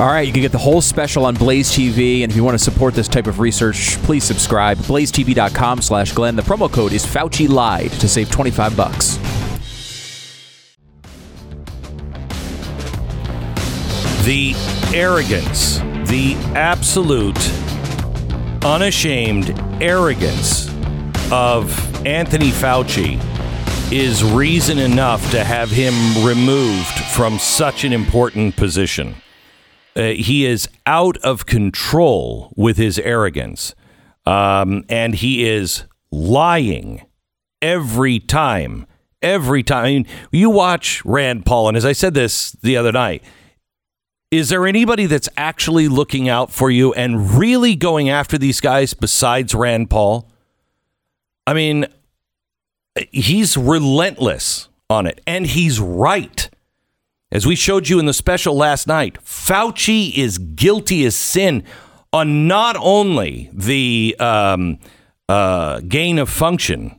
All 0.00 0.06
right, 0.06 0.24
you 0.24 0.32
can 0.32 0.42
get 0.42 0.52
the 0.52 0.58
whole 0.58 0.80
special 0.80 1.26
on 1.26 1.34
Blaze 1.34 1.70
TV, 1.70 2.22
and 2.22 2.30
if 2.30 2.36
you 2.36 2.44
want 2.44 2.56
to 2.56 2.62
support 2.62 2.94
this 2.94 3.08
type 3.08 3.26
of 3.26 3.40
research, 3.40 3.96
please 4.04 4.22
subscribe. 4.22 4.78
BlazeTV.com 4.78 5.82
slash 5.82 6.12
Glenn. 6.12 6.36
The 6.36 6.42
promo 6.42 6.72
code 6.72 6.92
is 6.92 7.04
Fauci 7.04 7.48
Lied 7.48 7.90
to 7.90 8.08
save 8.08 8.30
25 8.30 8.76
bucks. 8.76 9.16
The 14.24 14.54
arrogance, 14.94 15.78
the 16.08 16.36
absolute, 16.54 17.50
unashamed 18.64 19.58
arrogance 19.82 20.68
of 21.32 22.06
Anthony 22.06 22.50
Fauci 22.50 23.20
is 23.90 24.22
reason 24.22 24.78
enough 24.78 25.28
to 25.32 25.42
have 25.42 25.70
him 25.70 26.24
removed 26.24 26.86
from 27.16 27.40
such 27.40 27.82
an 27.82 27.92
important 27.92 28.54
position. 28.54 29.16
Uh, 29.98 30.12
he 30.12 30.46
is 30.46 30.68
out 30.86 31.16
of 31.18 31.44
control 31.44 32.52
with 32.56 32.76
his 32.76 33.00
arrogance, 33.00 33.74
um, 34.26 34.84
and 34.88 35.16
he 35.16 35.44
is 35.44 35.82
lying 36.12 37.04
every 37.60 38.20
time. 38.20 38.86
Every 39.20 39.64
time. 39.64 39.84
I 39.84 39.88
mean, 39.88 40.06
you 40.30 40.50
watch 40.50 41.04
Rand 41.04 41.44
Paul, 41.44 41.66
and 41.66 41.76
as 41.76 41.84
I 41.84 41.90
said 41.90 42.14
this 42.14 42.52
the 42.52 42.76
other 42.76 42.92
night, 42.92 43.24
is 44.30 44.50
there 44.50 44.66
anybody 44.66 45.06
that's 45.06 45.28
actually 45.36 45.88
looking 45.88 46.28
out 46.28 46.52
for 46.52 46.70
you 46.70 46.92
and 46.92 47.36
really 47.36 47.74
going 47.74 48.08
after 48.08 48.38
these 48.38 48.60
guys 48.60 48.94
besides 48.94 49.56
Rand 49.56 49.90
Paul? 49.90 50.30
I 51.48 51.54
mean, 51.54 51.86
he's 53.10 53.56
relentless 53.56 54.68
on 54.88 55.06
it, 55.06 55.20
and 55.26 55.46
he's 55.46 55.80
right. 55.80 56.48
As 57.30 57.46
we 57.46 57.56
showed 57.56 57.88
you 57.88 57.98
in 57.98 58.06
the 58.06 58.14
special 58.14 58.56
last 58.56 58.86
night, 58.86 59.18
Fauci 59.22 60.16
is 60.16 60.38
guilty 60.38 61.04
as 61.04 61.14
sin 61.14 61.62
on 62.10 62.48
not 62.48 62.74
only 62.80 63.50
the 63.52 64.16
um, 64.18 64.78
uh, 65.28 65.80
gain 65.80 66.18
of 66.18 66.30
function 66.30 66.98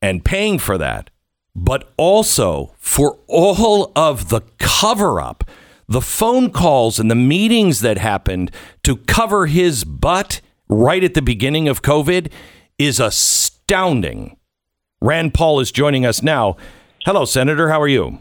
and 0.00 0.24
paying 0.24 0.58
for 0.58 0.76
that, 0.76 1.10
but 1.54 1.92
also 1.96 2.74
for 2.78 3.18
all 3.28 3.92
of 3.94 4.28
the 4.28 4.40
cover 4.58 5.20
up, 5.20 5.44
the 5.86 6.00
phone 6.00 6.50
calls 6.50 6.98
and 6.98 7.08
the 7.08 7.14
meetings 7.14 7.80
that 7.80 7.98
happened 7.98 8.50
to 8.82 8.96
cover 8.96 9.46
his 9.46 9.84
butt 9.84 10.40
right 10.68 11.04
at 11.04 11.14
the 11.14 11.22
beginning 11.22 11.68
of 11.68 11.82
COVID 11.82 12.32
is 12.76 12.98
astounding. 12.98 14.36
Rand 15.00 15.32
Paul 15.32 15.60
is 15.60 15.70
joining 15.70 16.04
us 16.04 16.22
now. 16.22 16.56
Hello, 17.04 17.24
Senator. 17.24 17.68
How 17.68 17.80
are 17.80 17.88
you? 17.88 18.18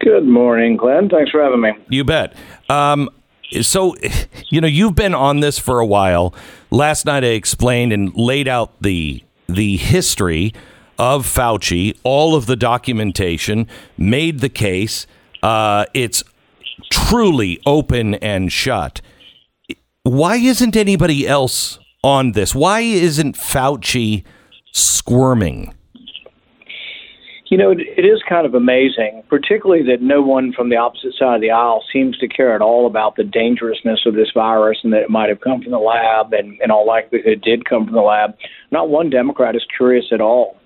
Good 0.00 0.24
morning, 0.24 0.76
Glenn. 0.76 1.08
Thanks 1.08 1.30
for 1.30 1.42
having 1.42 1.60
me. 1.60 1.72
You 1.88 2.04
bet. 2.04 2.34
Um, 2.68 3.10
so, 3.60 3.96
you 4.50 4.60
know, 4.60 4.68
you've 4.68 4.94
been 4.94 5.14
on 5.14 5.40
this 5.40 5.58
for 5.58 5.80
a 5.80 5.86
while. 5.86 6.34
Last 6.70 7.04
night, 7.04 7.24
I 7.24 7.28
explained 7.28 7.92
and 7.92 8.14
laid 8.14 8.46
out 8.48 8.80
the 8.80 9.24
the 9.48 9.78
history 9.78 10.52
of 10.98 11.26
Fauci, 11.26 11.96
all 12.02 12.34
of 12.34 12.46
the 12.46 12.56
documentation, 12.56 13.66
made 13.96 14.40
the 14.40 14.48
case. 14.50 15.06
Uh, 15.42 15.86
it's 15.94 16.22
truly 16.90 17.60
open 17.64 18.14
and 18.16 18.52
shut. 18.52 19.00
Why 20.02 20.36
isn't 20.36 20.76
anybody 20.76 21.26
else 21.26 21.78
on 22.04 22.32
this? 22.32 22.54
Why 22.54 22.80
isn't 22.80 23.36
Fauci 23.36 24.24
squirming? 24.72 25.74
You 27.50 27.56
know, 27.56 27.70
it 27.70 28.04
is 28.04 28.22
kind 28.28 28.46
of 28.46 28.54
amazing, 28.54 29.22
particularly 29.30 29.82
that 29.84 30.02
no 30.02 30.20
one 30.20 30.52
from 30.52 30.68
the 30.68 30.76
opposite 30.76 31.14
side 31.18 31.36
of 31.36 31.40
the 31.40 31.50
aisle 31.50 31.82
seems 31.90 32.18
to 32.18 32.28
care 32.28 32.54
at 32.54 32.60
all 32.60 32.86
about 32.86 33.16
the 33.16 33.24
dangerousness 33.24 34.00
of 34.04 34.14
this 34.14 34.28
virus 34.34 34.78
and 34.84 34.92
that 34.92 35.00
it 35.00 35.10
might 35.10 35.30
have 35.30 35.40
come 35.40 35.62
from 35.62 35.72
the 35.72 35.78
lab 35.78 36.34
and 36.34 36.60
in 36.60 36.70
all 36.70 36.86
likelihood 36.86 37.40
did 37.40 37.64
come 37.64 37.86
from 37.86 37.94
the 37.94 38.02
lab. 38.02 38.34
Not 38.70 38.90
one 38.90 39.08
Democrat 39.08 39.56
is 39.56 39.64
curious 39.74 40.06
at 40.12 40.20
all. 40.20 40.58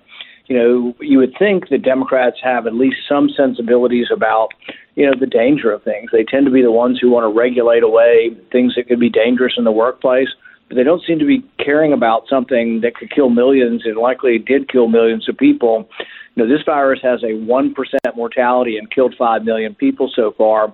You 0.47 0.57
know, 0.57 0.93
you 0.99 1.19
would 1.19 1.33
think 1.39 1.69
that 1.69 1.83
Democrats 1.83 2.37
have 2.43 2.67
at 2.67 2.75
least 2.75 2.97
some 3.07 3.29
sensibilities 3.29 4.07
about, 4.13 4.49
you 4.95 5.05
know, 5.05 5.13
the 5.17 5.25
danger 5.25 5.71
of 5.71 5.83
things. 5.83 6.09
They 6.11 6.25
tend 6.25 6.45
to 6.47 6.51
be 6.51 6.61
the 6.61 6.71
ones 6.71 6.99
who 7.01 7.09
want 7.09 7.23
to 7.23 7.39
regulate 7.39 7.83
away 7.83 8.35
things 8.51 8.75
that 8.75 8.89
could 8.89 8.99
be 8.99 9.09
dangerous 9.09 9.53
in 9.57 9.63
the 9.63 9.71
workplace 9.71 10.27
but 10.73 10.77
they 10.77 10.83
don't 10.83 11.03
seem 11.05 11.19
to 11.19 11.25
be 11.25 11.43
caring 11.63 11.93
about 11.93 12.23
something 12.27 12.81
that 12.81 12.95
could 12.95 13.11
kill 13.11 13.29
millions 13.29 13.83
and 13.85 13.97
likely 13.97 14.39
did 14.39 14.71
kill 14.71 14.87
millions 14.87 15.27
of 15.29 15.37
people. 15.37 15.87
You 16.35 16.43
know, 16.43 16.49
this 16.49 16.63
virus 16.65 16.99
has 17.03 17.21
a 17.23 17.27
1% 17.27 17.73
mortality 18.15 18.77
and 18.77 18.89
killed 18.89 19.15
5 19.17 19.43
million 19.43 19.75
people 19.75 20.11
so 20.15 20.33
far 20.37 20.73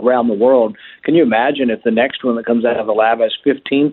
around 0.00 0.28
the 0.28 0.34
world. 0.34 0.76
Can 1.02 1.14
you 1.14 1.22
imagine 1.22 1.70
if 1.70 1.82
the 1.82 1.90
next 1.90 2.24
one 2.24 2.36
that 2.36 2.46
comes 2.46 2.64
out 2.64 2.78
of 2.78 2.86
the 2.86 2.92
lab 2.92 3.20
has 3.20 3.32
15% 3.44 3.92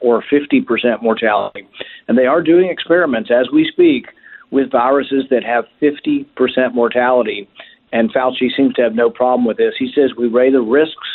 or 0.00 0.22
50% 0.22 1.02
mortality? 1.02 1.66
And 2.08 2.18
they 2.18 2.26
are 2.26 2.42
doing 2.42 2.68
experiments 2.68 3.30
as 3.30 3.48
we 3.52 3.68
speak 3.70 4.06
with 4.50 4.70
viruses 4.70 5.24
that 5.30 5.44
have 5.44 5.64
50% 5.80 6.26
mortality. 6.74 7.48
And 7.92 8.12
Fauci 8.12 8.48
seems 8.56 8.74
to 8.74 8.82
have 8.82 8.94
no 8.94 9.10
problem 9.10 9.44
with 9.44 9.56
this. 9.56 9.74
He 9.78 9.92
says 9.94 10.12
we 10.16 10.28
weigh 10.28 10.50
the 10.50 10.60
risks 10.60 11.08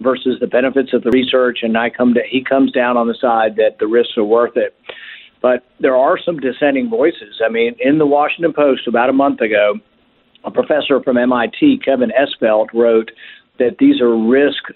versus 0.00 0.38
the 0.40 0.46
benefits 0.46 0.92
of 0.92 1.02
the 1.02 1.10
research, 1.10 1.60
and 1.62 1.76
I 1.76 1.90
come 1.90 2.14
to 2.14 2.20
he 2.28 2.44
comes 2.44 2.70
down 2.72 2.96
on 2.96 3.08
the 3.08 3.16
side 3.20 3.56
that 3.56 3.78
the 3.78 3.86
risks 3.86 4.16
are 4.16 4.24
worth 4.24 4.56
it. 4.56 4.76
But 5.42 5.64
there 5.80 5.96
are 5.96 6.18
some 6.18 6.38
dissenting 6.38 6.88
voices. 6.88 7.40
I 7.44 7.48
mean, 7.50 7.74
in 7.80 7.98
the 7.98 8.06
Washington 8.06 8.52
Post 8.52 8.86
about 8.86 9.08
a 9.10 9.12
month 9.12 9.40
ago, 9.40 9.74
a 10.44 10.50
professor 10.50 11.02
from 11.02 11.16
MIT, 11.18 11.78
Kevin 11.84 12.10
Esvelt, 12.10 12.68
wrote 12.72 13.10
that 13.58 13.76
these 13.78 14.00
are 14.00 14.16
risks 14.16 14.72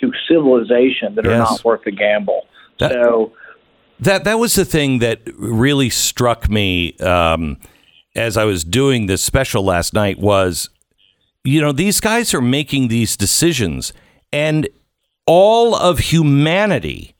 to 0.00 0.12
civilization 0.28 1.14
that 1.16 1.26
are 1.26 1.38
not 1.38 1.64
worth 1.64 1.82
the 1.84 1.90
gamble. 1.90 2.46
That- 2.78 2.92
so 2.92 3.32
That 4.00 4.22
that 4.24 4.38
was 4.38 4.54
the 4.54 4.64
thing 4.64 5.00
that 5.00 5.20
really 5.36 5.90
struck 5.90 6.48
me 6.48 6.96
um, 6.98 7.58
as 8.14 8.36
I 8.36 8.44
was 8.44 8.62
doing 8.62 9.06
this 9.06 9.22
special 9.22 9.64
last 9.64 9.92
night 9.92 10.18
was, 10.18 10.70
you 11.42 11.60
know, 11.60 11.72
these 11.72 12.00
guys 12.00 12.32
are 12.32 12.40
making 12.40 12.88
these 12.88 13.16
decisions, 13.16 13.92
and 14.32 14.68
all 15.26 15.74
of 15.74 15.98
humanity 15.98 17.14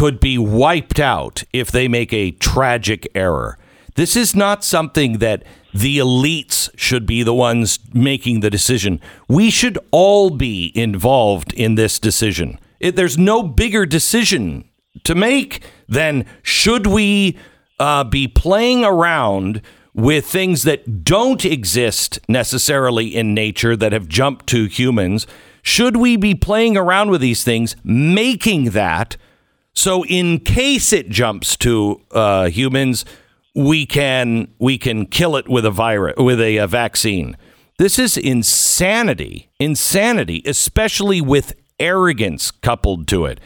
could 0.00 0.18
be 0.18 0.38
wiped 0.38 0.98
out 0.98 1.44
if 1.52 1.70
they 1.70 1.86
make 1.86 2.10
a 2.10 2.30
tragic 2.30 3.06
error. 3.14 3.58
This 3.96 4.16
is 4.16 4.34
not 4.34 4.64
something 4.64 5.18
that 5.18 5.42
the 5.74 5.98
elites 5.98 6.70
should 6.74 7.04
be 7.04 7.22
the 7.22 7.34
ones 7.34 7.78
making 7.92 8.40
the 8.40 8.48
decision. 8.48 8.98
We 9.28 9.50
should 9.50 9.78
all 9.90 10.30
be 10.30 10.72
involved 10.74 11.52
in 11.52 11.74
this 11.74 11.98
decision. 11.98 12.58
It, 12.80 12.96
there's 12.96 13.18
no 13.18 13.42
bigger 13.42 13.84
decision 13.84 14.64
to 15.04 15.14
make 15.14 15.62
than 15.86 16.24
should 16.42 16.86
we 16.86 17.36
uh, 17.78 18.04
be 18.04 18.26
playing 18.26 18.86
around 18.86 19.60
with 19.92 20.24
things 20.24 20.62
that 20.62 21.04
don't 21.04 21.44
exist 21.44 22.18
necessarily 22.26 23.14
in 23.14 23.34
nature 23.34 23.76
that 23.76 23.92
have 23.92 24.08
jumped 24.08 24.46
to 24.46 24.64
humans? 24.64 25.26
Should 25.60 25.98
we 25.98 26.16
be 26.16 26.34
playing 26.34 26.78
around 26.78 27.10
with 27.10 27.20
these 27.20 27.44
things, 27.44 27.76
making 27.84 28.70
that 28.70 29.18
so 29.74 30.04
in 30.06 30.40
case 30.40 30.92
it 30.92 31.08
jumps 31.08 31.56
to 31.58 32.00
uh, 32.10 32.48
humans, 32.48 33.04
we 33.54 33.86
can 33.86 34.48
we 34.58 34.78
can 34.78 35.06
kill 35.06 35.36
it 35.36 35.48
with 35.48 35.64
a 35.64 35.70
virus 35.70 36.14
with 36.16 36.40
a, 36.40 36.58
uh 36.58 36.66
vaccine. 36.66 37.36
This 37.78 37.98
is 37.98 38.16
insanity, 38.16 39.48
insanity, 39.58 40.42
especially 40.44 41.20
with 41.20 41.54
arrogance 41.78 42.50
coupled 42.50 43.08
to 43.08 43.24
it. 43.24 43.40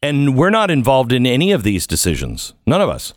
And 0.00 0.36
we're 0.36 0.50
not 0.50 0.70
involved 0.70 1.12
in 1.12 1.26
any 1.26 1.52
of 1.52 1.62
these 1.62 1.86
decisions. 1.86 2.54
None 2.66 2.80
of 2.80 2.88
us. 2.88 3.14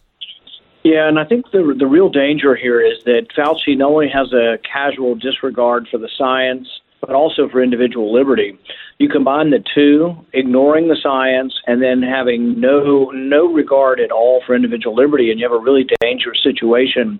Yeah, 0.83 1.07
and 1.07 1.17
I 1.17 1.23
think 1.23 1.49
the 1.51 1.75
the 1.77 1.87
real 1.87 2.09
danger 2.09 2.55
here 2.55 2.81
is 2.81 3.03
that 3.05 3.27
Fauci 3.37 3.77
not 3.77 3.91
only 3.91 4.09
has 4.09 4.33
a 4.33 4.57
casual 4.69 5.15
disregard 5.15 5.87
for 5.89 5.97
the 5.97 6.09
science, 6.17 6.67
but 7.05 7.15
also 7.15 7.49
for 7.49 7.61
individual 7.61 8.13
liberty. 8.13 8.57
You 8.97 9.09
combine 9.09 9.49
the 9.49 9.61
two, 9.75 10.15
ignoring 10.31 10.87
the 10.87 10.95
science 11.03 11.53
and 11.67 11.81
then 11.81 12.01
having 12.01 12.59
no 12.59 13.11
no 13.13 13.51
regard 13.51 13.99
at 13.99 14.11
all 14.11 14.41
for 14.45 14.55
individual 14.55 14.95
liberty, 14.95 15.29
and 15.29 15.39
you 15.39 15.45
have 15.45 15.59
a 15.59 15.61
really 15.61 15.85
dangerous 15.99 16.41
situation. 16.41 17.19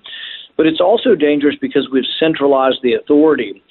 But 0.56 0.68
it's 0.68 0.80
also 0.80 1.16
dangerous 1.16 1.56
because 1.60 1.90
we've 1.92 2.08
centralized 2.18 2.80
the 2.82 2.94
authority. 2.94 3.62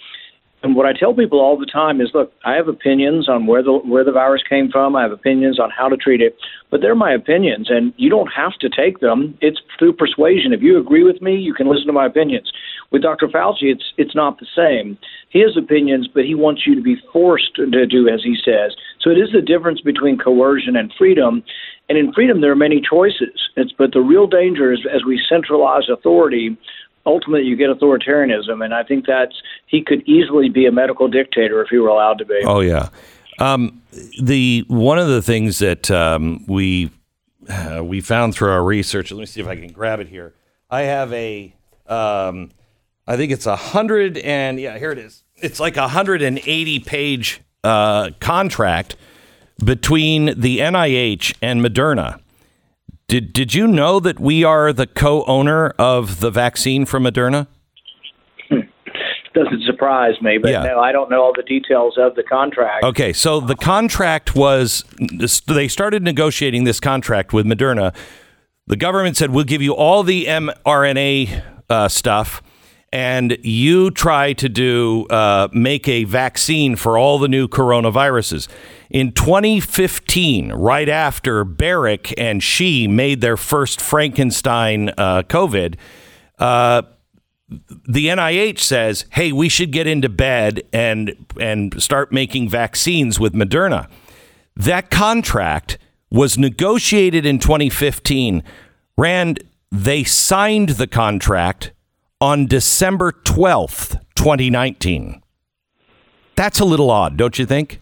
And 0.62 0.76
what 0.76 0.86
I 0.86 0.92
tell 0.92 1.14
people 1.14 1.40
all 1.40 1.58
the 1.58 1.66
time 1.66 2.00
is, 2.00 2.10
look, 2.12 2.32
I 2.44 2.54
have 2.54 2.68
opinions 2.68 3.28
on 3.28 3.46
where 3.46 3.62
the 3.62 3.72
where 3.72 4.04
the 4.04 4.12
virus 4.12 4.42
came 4.46 4.70
from. 4.70 4.94
I 4.94 5.02
have 5.02 5.12
opinions 5.12 5.58
on 5.58 5.70
how 5.70 5.88
to 5.88 5.96
treat 5.96 6.20
it, 6.20 6.36
but 6.70 6.82
they're 6.82 6.94
my 6.94 7.12
opinions, 7.14 7.68
and 7.70 7.94
you 7.96 8.10
don't 8.10 8.30
have 8.36 8.52
to 8.60 8.68
take 8.68 9.00
them. 9.00 9.38
It's 9.40 9.60
through 9.78 9.94
persuasion. 9.94 10.52
If 10.52 10.60
you 10.60 10.78
agree 10.78 11.04
with 11.04 11.22
me, 11.22 11.36
you 11.36 11.54
can 11.54 11.68
listen 11.68 11.86
to 11.86 11.92
my 11.92 12.06
opinions. 12.06 12.52
With 12.92 13.02
Dr. 13.02 13.28
Fauci, 13.28 13.72
it's 13.72 13.92
it's 13.96 14.14
not 14.14 14.38
the 14.38 14.46
same. 14.54 14.98
He 15.30 15.40
has 15.40 15.56
opinions, 15.56 16.08
but 16.12 16.24
he 16.24 16.34
wants 16.34 16.66
you 16.66 16.74
to 16.74 16.82
be 16.82 16.96
forced 17.12 17.54
to 17.56 17.86
do 17.86 18.08
as 18.08 18.22
he 18.22 18.36
says. 18.44 18.76
So 19.00 19.10
it 19.10 19.18
is 19.18 19.32
the 19.32 19.40
difference 19.40 19.80
between 19.80 20.18
coercion 20.18 20.76
and 20.76 20.92
freedom. 20.98 21.42
And 21.88 21.98
in 21.98 22.12
freedom, 22.12 22.40
there 22.40 22.52
are 22.52 22.56
many 22.56 22.80
choices. 22.80 23.50
It's 23.56 23.72
but 23.72 23.92
the 23.92 24.00
real 24.00 24.26
danger 24.26 24.72
is 24.72 24.80
as 24.92 25.04
we 25.04 25.20
centralize 25.28 25.88
authority 25.88 26.56
ultimately 27.04 27.46
you 27.46 27.56
get 27.56 27.70
authoritarianism, 27.70 28.64
and 28.64 28.74
I 28.74 28.82
think 28.82 29.06
that's 29.06 29.34
he 29.66 29.82
could 29.82 30.02
easily 30.08 30.48
be 30.48 30.66
a 30.66 30.72
medical 30.72 31.08
dictator 31.08 31.62
if 31.62 31.68
he 31.68 31.78
were 31.78 31.88
allowed 31.88 32.18
to 32.18 32.24
be. 32.24 32.40
Oh 32.44 32.60
yeah. 32.60 32.90
Um, 33.38 33.82
the 34.20 34.64
one 34.68 34.98
of 34.98 35.08
the 35.08 35.22
things 35.22 35.58
that 35.58 35.90
um, 35.90 36.44
we 36.46 36.90
uh, 37.48 37.82
we 37.82 38.00
found 38.00 38.34
through 38.34 38.50
our 38.50 38.62
research. 38.62 39.10
Let 39.10 39.20
me 39.20 39.26
see 39.26 39.40
if 39.40 39.48
I 39.48 39.56
can 39.56 39.72
grab 39.72 40.00
it 40.00 40.08
here. 40.08 40.34
I 40.70 40.82
have 40.82 41.12
a. 41.12 41.54
Um, 41.86 42.50
I 43.06 43.16
think 43.16 43.32
it's 43.32 43.46
a 43.46 43.56
hundred 43.56 44.18
and 44.18 44.60
yeah, 44.60 44.78
here 44.78 44.92
it 44.92 44.98
is. 44.98 45.24
It's 45.36 45.58
like 45.58 45.76
a 45.76 45.88
hundred 45.88 46.22
and 46.22 46.38
eighty 46.46 46.78
page 46.78 47.40
uh, 47.64 48.10
contract 48.20 48.96
between 49.64 50.38
the 50.38 50.58
NIH 50.58 51.34
and 51.42 51.60
Moderna. 51.60 52.20
Did 53.08 53.32
did 53.32 53.54
you 53.54 53.66
know 53.66 54.00
that 54.00 54.20
we 54.20 54.44
are 54.44 54.72
the 54.72 54.86
co-owner 54.86 55.70
of 55.78 56.20
the 56.20 56.30
vaccine 56.30 56.86
from 56.86 57.04
Moderna? 57.04 57.46
Doesn't 59.34 59.62
surprise 59.64 60.20
me, 60.20 60.36
but 60.36 60.50
Yeah. 60.50 60.62
no, 60.64 60.78
I 60.80 60.92
don't 60.92 61.10
know 61.10 61.22
all 61.22 61.32
the 61.34 61.42
details 61.42 61.96
of 61.96 62.14
the 62.16 62.22
contract. 62.22 62.84
Okay, 62.84 63.14
so 63.14 63.40
the 63.40 63.56
contract 63.56 64.34
was 64.36 64.84
they 65.46 65.68
started 65.68 66.02
negotiating 66.02 66.64
this 66.64 66.78
contract 66.80 67.32
with 67.32 67.46
Moderna. 67.46 67.94
The 68.66 68.76
government 68.76 69.16
said 69.16 69.30
we'll 69.30 69.44
give 69.44 69.62
you 69.62 69.74
all 69.74 70.02
the 70.02 70.26
mRNA 70.26 71.42
uh, 71.70 71.88
stuff, 71.88 72.42
and 72.92 73.38
you 73.42 73.90
try 73.90 74.34
to 74.34 74.48
do 74.48 75.06
uh, 75.06 75.48
make 75.52 75.88
a 75.88 76.04
vaccine 76.04 76.76
for 76.76 76.98
all 76.98 77.18
the 77.18 77.28
new 77.28 77.48
coronaviruses. 77.48 78.48
In 78.90 79.12
2015, 79.12 80.52
right 80.52 80.88
after 80.88 81.44
Baric 81.44 82.12
and 82.18 82.42
Shi 82.42 82.86
made 82.86 83.22
their 83.22 83.38
first 83.38 83.80
Frankenstein 83.80 84.90
uh, 84.90 85.22
COVID. 85.22 85.76
Uh, 86.38 86.82
the 87.88 88.06
NIH 88.06 88.60
says, 88.60 89.04
"Hey, 89.10 89.32
we 89.32 89.48
should 89.48 89.72
get 89.72 89.86
into 89.86 90.08
bed 90.08 90.62
and 90.72 91.14
and 91.40 91.82
start 91.82 92.12
making 92.12 92.48
vaccines 92.48 93.18
with 93.18 93.34
Moderna." 93.34 93.88
That 94.56 94.90
contract 94.90 95.78
was 96.10 96.36
negotiated 96.36 97.24
in 97.24 97.38
2015. 97.38 98.42
Rand, 98.96 99.42
they 99.70 100.04
signed 100.04 100.70
the 100.70 100.86
contract 100.86 101.71
on 102.22 102.46
December 102.46 103.10
12th, 103.10 104.00
2019. 104.14 105.20
That's 106.36 106.60
a 106.60 106.64
little 106.64 106.88
odd, 106.88 107.16
don't 107.16 107.36
you 107.36 107.44
think? 107.44 107.80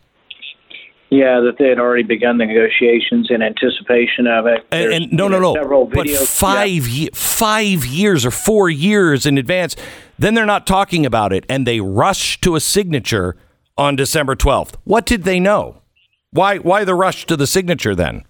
Yeah, 1.10 1.40
that 1.40 1.56
they 1.58 1.68
had 1.68 1.78
already 1.78 2.04
begun 2.04 2.38
the 2.38 2.46
negotiations 2.46 3.28
in 3.28 3.42
anticipation 3.42 4.26
of 4.26 4.46
it. 4.46 4.66
And, 4.70 4.92
and 4.94 5.12
no, 5.12 5.28
no, 5.28 5.40
no. 5.40 5.52
Several 5.52 5.84
But 5.84 6.08
five, 6.08 6.88
ye- 6.88 7.10
five 7.12 7.84
years 7.84 8.24
or 8.24 8.30
four 8.30 8.70
years 8.70 9.26
in 9.26 9.36
advance, 9.36 9.76
then 10.18 10.32
they're 10.32 10.46
not 10.46 10.66
talking 10.66 11.04
about 11.04 11.34
it, 11.34 11.44
and 11.50 11.66
they 11.66 11.80
rush 11.80 12.40
to 12.40 12.56
a 12.56 12.60
signature 12.60 13.36
on 13.76 13.94
December 13.94 14.36
12th. 14.36 14.76
What 14.84 15.04
did 15.04 15.24
they 15.24 15.38
know? 15.38 15.82
Why, 16.30 16.56
why 16.56 16.84
the 16.84 16.94
rush 16.94 17.26
to 17.26 17.36
the 17.36 17.46
signature 17.46 17.94
then? 17.94 18.24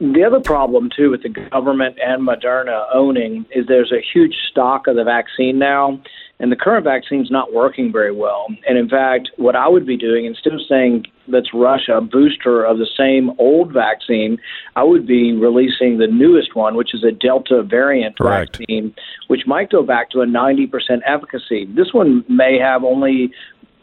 The 0.00 0.22
other 0.24 0.40
problem 0.40 0.90
too 0.94 1.10
with 1.10 1.24
the 1.24 1.28
government 1.28 1.98
and 2.04 2.26
Moderna 2.26 2.84
owning 2.94 3.46
is 3.50 3.66
there's 3.66 3.92
a 3.92 4.00
huge 4.00 4.36
stock 4.48 4.86
of 4.86 4.94
the 4.94 5.02
vaccine 5.02 5.58
now, 5.58 6.00
and 6.38 6.52
the 6.52 6.56
current 6.56 6.84
vaccine's 6.84 7.32
not 7.32 7.52
working 7.52 7.90
very 7.90 8.12
well. 8.12 8.46
And 8.68 8.78
in 8.78 8.88
fact, 8.88 9.30
what 9.38 9.56
I 9.56 9.66
would 9.66 9.86
be 9.86 9.96
doing 9.96 10.24
instead 10.24 10.52
of 10.52 10.60
saying 10.68 11.06
let's 11.26 11.52
rush 11.52 11.88
a 11.88 12.00
booster 12.00 12.64
of 12.64 12.78
the 12.78 12.86
same 12.96 13.32
old 13.38 13.72
vaccine, 13.72 14.38
I 14.76 14.84
would 14.84 15.04
be 15.04 15.32
releasing 15.32 15.98
the 15.98 16.06
newest 16.06 16.54
one, 16.54 16.76
which 16.76 16.94
is 16.94 17.02
a 17.02 17.10
Delta 17.10 17.64
variant 17.64 18.18
Correct. 18.18 18.58
vaccine, 18.58 18.94
which 19.26 19.46
might 19.46 19.70
go 19.70 19.82
back 19.82 20.10
to 20.10 20.20
a 20.20 20.26
90% 20.26 20.70
efficacy. 21.06 21.66
This 21.74 21.92
one 21.92 22.24
may 22.28 22.56
have 22.58 22.84
only 22.84 23.32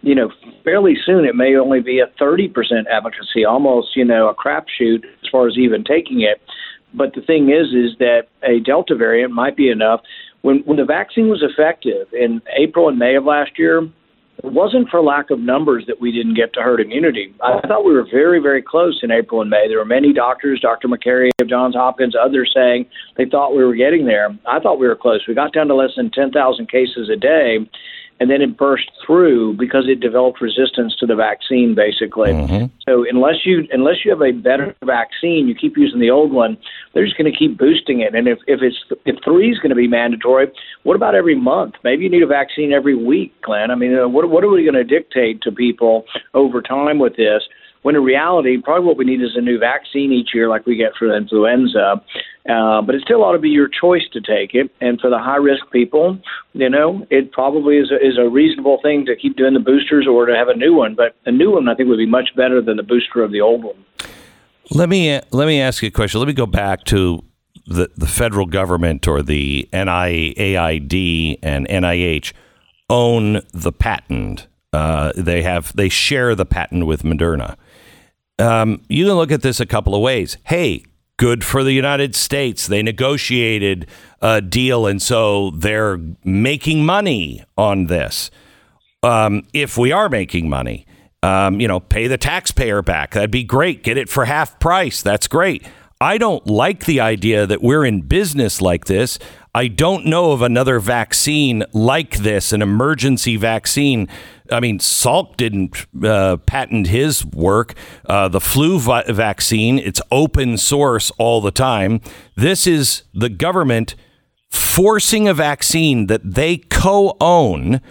you 0.05 0.13
know, 0.13 0.31
fairly 0.63 0.95
soon 1.03 1.25
it 1.25 1.35
may 1.35 1.55
only 1.55 1.81
be 1.81 1.99
a 1.99 2.05
30% 2.21 2.53
efficacy, 2.91 3.43
almost, 3.43 3.95
you 3.95 4.05
know, 4.05 4.29
a 4.29 4.35
crapshoot 4.35 5.03
far 5.35 5.47
as 5.49 5.57
even 5.57 5.83
taking 5.83 6.21
it. 6.21 6.41
But 6.93 7.13
the 7.13 7.21
thing 7.21 7.49
is, 7.49 7.67
is 7.73 7.97
that 7.99 8.27
a 8.41 8.61
Delta 8.61 8.95
variant 8.95 9.33
might 9.33 9.57
be 9.57 9.69
enough. 9.69 9.99
When, 10.43 10.59
when 10.59 10.77
the 10.77 10.85
vaccine 10.85 11.27
was 11.27 11.43
effective 11.43 12.07
in 12.13 12.41
April 12.57 12.87
and 12.87 12.97
May 12.97 13.15
of 13.15 13.25
last 13.25 13.59
year, 13.59 13.83
it 14.43 14.51
wasn't 14.51 14.87
for 14.89 15.01
lack 15.01 15.29
of 15.29 15.39
numbers 15.39 15.83
that 15.87 15.99
we 15.99 16.11
didn't 16.11 16.35
get 16.35 16.53
to 16.53 16.61
herd 16.61 16.79
immunity. 16.79 17.33
I 17.41 17.59
thought 17.67 17.83
we 17.83 17.93
were 17.93 18.07
very, 18.09 18.39
very 18.39 18.61
close 18.61 18.99
in 19.03 19.11
April 19.11 19.41
and 19.41 19.49
May. 19.49 19.67
There 19.67 19.79
were 19.79 19.85
many 19.85 20.13
doctors, 20.13 20.61
Dr. 20.61 20.87
Makary 20.87 21.31
of 21.41 21.49
Johns 21.49 21.75
Hopkins, 21.75 22.15
others 22.15 22.51
saying 22.55 22.85
they 23.17 23.25
thought 23.25 23.55
we 23.55 23.63
were 23.63 23.75
getting 23.75 24.05
there. 24.05 24.29
I 24.45 24.59
thought 24.59 24.79
we 24.79 24.87
were 24.87 24.95
close. 24.95 25.21
We 25.27 25.33
got 25.33 25.53
down 25.53 25.67
to 25.67 25.75
less 25.75 25.95
than 25.97 26.11
10,000 26.11 26.69
cases 26.69 27.09
a 27.11 27.17
day 27.17 27.57
and 28.19 28.29
then 28.29 28.41
it 28.41 28.57
burst 28.57 28.89
through 29.05 29.53
because 29.57 29.85
it 29.87 29.99
developed 29.99 30.41
resistance 30.41 30.95
to 30.99 31.05
the 31.05 31.15
vaccine 31.15 31.75
basically. 31.75 32.31
So 32.87 33.05
unless 33.09 33.45
you 33.45 33.67
unless 33.71 34.05
you 34.05 34.11
have 34.11 34.21
a 34.21 34.31
better 34.31 34.75
vaccine 34.85 35.47
you 35.47 35.55
keep 35.55 35.77
using 35.77 35.99
the 35.99 36.11
old 36.11 36.31
one 36.31 36.57
they're 36.93 37.05
just 37.05 37.17
going 37.17 37.31
to 37.31 37.37
keep 37.37 37.57
boosting 37.57 38.01
it. 38.01 38.15
And 38.15 38.27
if 38.27 38.39
if 38.47 38.61
it's 38.61 38.77
if 39.05 39.17
three 39.23 39.51
is 39.51 39.59
going 39.59 39.69
to 39.69 39.75
be 39.75 39.87
mandatory 39.87 40.51
what 40.83 40.95
about 40.95 41.15
every 41.15 41.35
month? 41.35 41.75
Maybe 41.83 42.03
you 42.03 42.09
need 42.09 42.23
a 42.23 42.27
vaccine 42.27 42.71
every 42.71 42.95
week 42.95 43.33
glenn. 43.41 43.71
I 43.71 43.75
mean 43.75 43.97
uh, 43.97 44.07
what 44.07 44.29
what 44.29 44.43
are 44.43 44.49
we 44.49 44.63
going 44.63 44.75
to 44.75 44.83
dictate 44.83 45.41
to 45.41 45.51
people 45.51 46.05
over 46.33 46.61
time 46.61 46.99
with 46.99 47.15
this 47.15 47.43
when 47.85 47.95
in 47.95 48.03
reality, 48.03 48.57
probably 48.59 48.83
what 48.83 48.97
we 48.97 49.05
need 49.05 49.21
is 49.21 49.35
a 49.35 49.41
new 49.41 49.59
vaccine 49.59 50.11
each 50.11 50.29
year, 50.33 50.49
like 50.49 50.65
we 50.65 50.75
get 50.75 50.95
for 50.97 51.15
influenza. 51.15 52.01
Uh, 52.49 52.81
but 52.81 52.95
it 52.95 53.01
still 53.03 53.23
ought 53.23 53.33
to 53.33 53.37
be 53.37 53.49
your 53.49 53.67
choice 53.67 54.01
to 54.11 54.19
take 54.19 54.55
it. 54.55 54.71
And 54.81 54.99
for 54.99 55.11
the 55.11 55.19
high 55.19 55.35
risk 55.35 55.69
people, 55.71 56.17
you 56.53 56.67
know, 56.67 57.05
it 57.11 57.31
probably 57.31 57.77
is 57.77 57.91
a, 57.91 58.03
is 58.03 58.17
a 58.17 58.27
reasonable 58.27 58.79
thing 58.81 59.05
to 59.05 59.15
keep 59.15 59.37
doing 59.37 59.53
the 59.53 59.59
boosters 59.59 60.07
or 60.07 60.25
to 60.25 60.35
have 60.35 60.47
a 60.47 60.55
new 60.55 60.73
one. 60.73 60.95
But 60.95 61.15
a 61.27 61.31
new 61.31 61.51
one, 61.51 61.69
I 61.69 61.75
think, 61.75 61.87
would 61.89 61.99
be 61.99 62.07
much 62.07 62.29
better 62.35 62.59
than 62.59 62.77
the 62.77 62.83
booster 62.83 63.21
of 63.21 63.31
the 63.31 63.41
old 63.41 63.63
one. 63.63 63.85
Let 64.71 64.89
me 64.89 65.21
let 65.29 65.45
me 65.45 65.61
ask 65.61 65.83
you 65.83 65.89
a 65.89 65.91
question. 65.91 66.19
Let 66.19 66.25
me 66.27 66.33
go 66.33 66.47
back 66.47 66.85
to 66.85 67.23
the 67.67 67.91
the 67.95 68.07
federal 68.07 68.47
government 68.47 69.07
or 69.07 69.21
the 69.21 69.69
NIAID 69.71 71.37
and 71.43 71.67
NIH 71.67 72.33
own 72.89 73.41
the 73.53 73.71
patent. 73.71 74.47
Uh, 74.73 75.11
they 75.15 75.43
have 75.43 75.75
they 75.75 75.87
share 75.87 76.33
the 76.33 76.47
patent 76.47 76.87
with 76.87 77.03
Moderna. 77.03 77.57
Um, 78.39 78.81
you 78.89 79.05
can 79.05 79.15
look 79.15 79.31
at 79.31 79.41
this 79.41 79.59
a 79.59 79.65
couple 79.65 79.95
of 79.95 80.01
ways. 80.01 80.37
Hey, 80.43 80.83
good 81.17 81.43
for 81.43 81.63
the 81.63 81.71
United 81.71 82.15
States. 82.15 82.67
They 82.67 82.83
negotiated 82.83 83.87
a 84.21 84.41
deal, 84.41 84.85
and 84.87 85.01
so 85.01 85.51
they're 85.51 85.99
making 86.23 86.85
money 86.85 87.43
on 87.57 87.87
this. 87.87 88.29
Um, 89.03 89.43
if 89.53 89.77
we 89.77 89.91
are 89.91 90.09
making 90.09 90.49
money, 90.49 90.85
um, 91.23 91.59
you 91.59 91.67
know, 91.67 91.79
pay 91.79 92.07
the 92.07 92.17
taxpayer 92.17 92.81
back. 92.81 93.11
That'd 93.11 93.31
be 93.31 93.43
great. 93.43 93.83
Get 93.83 93.97
it 93.97 94.09
for 94.09 94.25
half 94.25 94.59
price. 94.59 95.01
That's 95.01 95.27
great. 95.27 95.65
I 96.01 96.17
don't 96.17 96.45
like 96.45 96.85
the 96.85 96.99
idea 96.99 97.47
that 97.47 97.61
we're 97.61 97.85
in 97.85 98.01
business 98.01 98.61
like 98.61 98.85
this. 98.85 99.17
I 99.53 99.69
don't 99.69 100.05
know 100.05 100.33
of 100.33 100.41
another 100.41 100.79
vaccine 100.79 101.63
like 101.71 102.17
this, 102.17 102.51
an 102.51 102.61
emergency 102.61 103.37
vaccine. 103.37 104.09
I 104.51 104.59
mean, 104.59 104.79
Salk 104.79 105.37
didn't 105.37 105.85
uh, 106.03 106.37
patent 106.37 106.87
his 106.87 107.25
work. 107.25 107.73
Uh, 108.05 108.27
the 108.27 108.41
flu 108.41 108.79
vi- 108.79 109.03
vaccine, 109.11 109.79
it's 109.79 110.01
open 110.11 110.57
source 110.57 111.11
all 111.17 111.41
the 111.41 111.51
time. 111.51 112.01
This 112.35 112.67
is 112.67 113.03
the 113.13 113.29
government 113.29 113.95
forcing 114.55 115.27
a 115.27 115.33
vaccine 115.33 116.07
that 116.07 116.21
they 116.23 116.57
co-own 116.57 117.81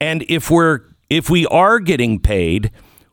and 0.00 0.24
if 0.28 0.50
we're 0.50 0.80
if 1.10 1.28
we 1.28 1.46
are 1.46 1.78
getting 1.78 2.18
paid 2.18 2.70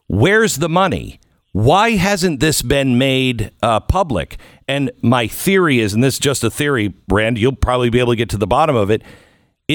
where's 0.07 0.57
the 0.57 0.69
money 0.69 1.19
why 1.51 1.91
hasn't 1.91 2.39
this 2.39 2.61
been 2.61 2.97
made 2.97 3.51
uh, 3.61 3.79
public 3.79 4.37
and 4.67 4.91
my 5.01 5.27
theory 5.27 5.79
is 5.79 5.93
and 5.93 6.03
this 6.03 6.15
is 6.15 6.19
just 6.19 6.43
a 6.43 6.49
theory 6.49 6.93
Rand 7.09 7.37
you'll 7.37 7.55
probably 7.55 7.89
be 7.89 7.99
able 7.99 8.13
to 8.13 8.17
get 8.17 8.29
to 8.29 8.37
the 8.37 8.47
bottom 8.47 8.75
of 8.75 8.89
it 8.89 9.01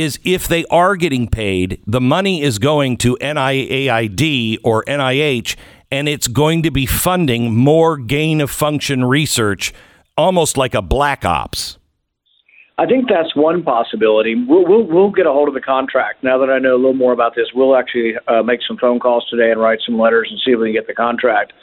is 0.02 0.18
if 0.24 0.46
they 0.46 0.64
are 0.66 0.96
getting 0.96 1.26
paid 1.28 1.80
the 1.86 2.00
money 2.00 2.42
is 2.42 2.58
going 2.58 2.96
to 2.96 3.16
NIAID 3.20 4.58
or 4.62 4.84
NIH 4.84 5.56
and 5.90 6.08
it's 6.08 6.28
going 6.28 6.62
to 6.62 6.70
be 6.70 6.86
funding 6.86 7.54
more 7.54 7.96
gain 7.96 8.40
of 8.40 8.50
function 8.50 9.04
research 9.04 9.72
almost 10.16 10.56
like 10.56 10.74
a 10.74 10.82
black 10.82 11.24
ops 11.24 11.78
I 12.78 12.84
think 12.84 13.08
that's 13.08 13.34
one 13.34 13.62
possibility. 13.62 14.34
We'll, 14.34 14.66
we'll 14.66 14.84
we'll 14.84 15.10
get 15.10 15.24
a 15.24 15.32
hold 15.32 15.48
of 15.48 15.54
the 15.54 15.62
contract 15.62 16.22
now 16.22 16.36
that 16.36 16.50
I 16.50 16.58
know 16.58 16.74
a 16.74 16.76
little 16.76 16.92
more 16.92 17.14
about 17.14 17.34
this. 17.34 17.46
We'll 17.54 17.74
actually 17.74 18.12
uh, 18.28 18.42
make 18.42 18.60
some 18.68 18.76
phone 18.76 19.00
calls 19.00 19.26
today 19.30 19.50
and 19.50 19.58
write 19.58 19.78
some 19.84 19.98
letters 19.98 20.28
and 20.30 20.38
see 20.44 20.50
if 20.50 20.58
we 20.58 20.66
can 20.66 20.74
get 20.74 20.86
the 20.86 20.92
contract. 20.92 21.54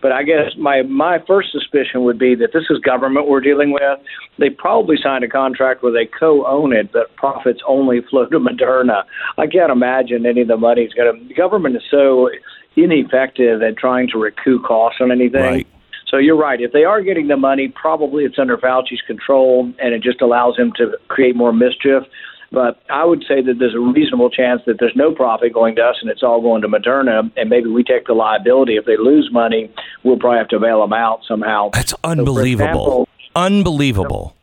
But 0.00 0.12
I 0.12 0.22
guess 0.22 0.54
my 0.56 0.82
my 0.82 1.18
first 1.26 1.50
suspicion 1.50 2.04
would 2.04 2.20
be 2.20 2.36
that 2.36 2.50
this 2.52 2.66
is 2.70 2.78
government 2.78 3.26
we're 3.26 3.40
dealing 3.40 3.72
with. 3.72 3.98
They 4.38 4.48
probably 4.48 4.96
signed 5.02 5.24
a 5.24 5.28
contract 5.28 5.82
where 5.82 5.92
they 5.92 6.06
co-own 6.06 6.72
it, 6.72 6.92
but 6.92 7.16
profits 7.16 7.60
only 7.66 8.00
flow 8.08 8.26
to 8.26 8.38
Moderna. 8.38 9.02
I 9.38 9.48
can't 9.48 9.72
imagine 9.72 10.24
any 10.24 10.42
of 10.42 10.48
the 10.48 10.56
money's 10.56 10.92
going 10.92 11.28
to. 11.28 11.34
Government 11.34 11.74
is 11.74 11.82
so 11.90 12.30
ineffective 12.76 13.60
at 13.60 13.76
trying 13.76 14.06
to 14.12 14.18
recoup 14.18 14.62
costs 14.62 15.00
on 15.00 15.10
anything. 15.10 15.42
Right. 15.42 15.66
So 16.10 16.16
you're 16.16 16.36
right. 16.36 16.60
If 16.60 16.72
they 16.72 16.84
are 16.84 17.00
getting 17.02 17.28
the 17.28 17.36
money, 17.36 17.68
probably 17.68 18.24
it's 18.24 18.38
under 18.38 18.56
Fauci's 18.58 19.00
control, 19.06 19.72
and 19.80 19.94
it 19.94 20.02
just 20.02 20.20
allows 20.20 20.58
him 20.58 20.72
to 20.76 20.98
create 21.08 21.36
more 21.36 21.52
mischief. 21.52 22.02
But 22.52 22.82
I 22.90 23.04
would 23.04 23.22
say 23.28 23.40
that 23.42 23.60
there's 23.60 23.76
a 23.76 23.78
reasonable 23.78 24.28
chance 24.28 24.60
that 24.66 24.80
there's 24.80 24.96
no 24.96 25.14
profit 25.14 25.52
going 25.54 25.76
to 25.76 25.82
us, 25.82 25.98
and 26.00 26.10
it's 26.10 26.24
all 26.24 26.40
going 26.42 26.62
to 26.62 26.68
Moderna, 26.68 27.30
and 27.36 27.48
maybe 27.48 27.68
we 27.70 27.84
take 27.84 28.06
the 28.08 28.12
liability. 28.12 28.74
If 28.76 28.86
they 28.86 28.96
lose 28.96 29.30
money, 29.32 29.70
we'll 30.02 30.18
probably 30.18 30.38
have 30.38 30.48
to 30.48 30.58
bail 30.58 30.80
them 30.80 30.92
out 30.92 31.20
somehow. 31.28 31.70
That's 31.72 31.92
So, 31.92 31.96
unbelievable. 32.02 33.06
example, 33.06 33.08
unbelievable. 33.36 34.34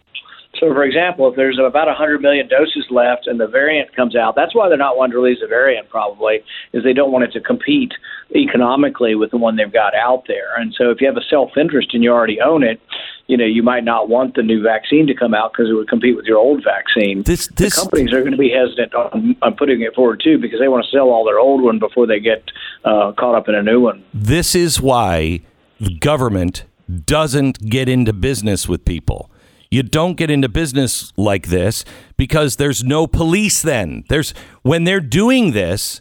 So, 0.60 0.74
for 0.74 0.84
example, 0.84 1.30
if 1.30 1.36
there's 1.36 1.60
about 1.60 1.88
100 1.88 2.22
million 2.22 2.48
doses 2.48 2.86
left 2.90 3.28
and 3.28 3.40
the 3.40 3.48
variant 3.48 3.96
comes 3.96 4.16
out, 4.16 4.36
that's 4.36 4.56
why 4.56 4.70
they're 4.70 4.78
not 4.78 4.98
wanting 4.98 5.14
to 5.14 5.20
release 5.20 5.40
a 5.44 5.48
variant, 5.48 5.90
probably, 5.90 6.44
is 6.74 6.84
they 6.84 6.94
don't 6.94 7.12
want 7.12 7.26
it 7.26 7.32
to 7.34 7.42
compete 7.42 7.94
economically 8.36 9.16
with 9.16 9.32
the 9.32 9.38
one 9.38 9.56
they've 9.56 9.72
got 9.72 9.94
out 9.96 10.24
there. 10.28 10.56
And 10.58 10.74
so, 10.78 10.90
if 10.90 11.02
you 11.02 11.08
have 11.08 11.18
a 11.18 11.26
self 11.30 11.52
interest 11.58 11.94
and 11.94 12.04
you 12.04 12.12
already 12.12 12.42
own 12.42 12.64
it, 12.64 12.82
you 13.28 13.36
know, 13.36 13.46
you 13.46 13.62
might 13.62 13.84
not 13.84 14.10
want 14.10 14.36
the 14.36 14.44
new 14.44 14.62
vaccine 14.64 15.06
to 15.08 15.14
come 15.14 15.34
out 15.34 15.52
because 15.52 15.70
it 15.70 15.74
would 15.74 15.90
compete 15.90 16.16
with 16.16 16.26
your 16.26 16.38
old 16.38 16.64
vaccine. 16.64 17.24
This, 17.24 17.48
this, 17.48 17.76
the 17.76 17.82
companies 17.82 18.14
are 18.14 18.22
going 18.22 18.32
to 18.32 18.38
be 18.38 18.50
hesitant 18.50 18.94
on, 18.96 19.36
on 19.42 19.56
putting 19.56 19.82
it 19.82 19.94
forward 19.94 20.22
too 20.24 20.38
because 20.38 20.60
they 20.60 20.68
want 20.68 20.86
to 20.86 20.90
sell 20.90 21.10
all 21.10 21.26
their 21.26 21.40
old 21.40 21.62
one 21.62 21.78
before 21.78 22.08
they 22.08 22.20
get 22.20 22.44
uh, 22.86 23.12
caught 23.18 23.36
up 23.36 23.50
in 23.50 23.56
a 23.56 23.62
new 23.62 23.82
one. 23.82 24.04
this 24.14 24.56
is 24.56 24.82
why 24.82 25.42
the 25.80 25.94
government 26.00 26.64
doesn't 27.06 27.70
get 27.70 27.90
into 27.90 28.14
business 28.14 28.68
with 28.68 28.86
people. 28.86 29.30
You 29.70 29.84
don't 29.84 30.16
get 30.16 30.32
into 30.32 30.50
business 30.50 31.12
like 31.18 31.48
this 31.48 31.84
because 32.16 32.56
there's 32.56 32.84
no 32.84 33.08
police 33.08 33.62
then. 33.62 34.04
There's 34.10 34.34
when 34.62 34.84
they're 34.84 35.00
doing 35.00 35.52
this, 35.52 36.00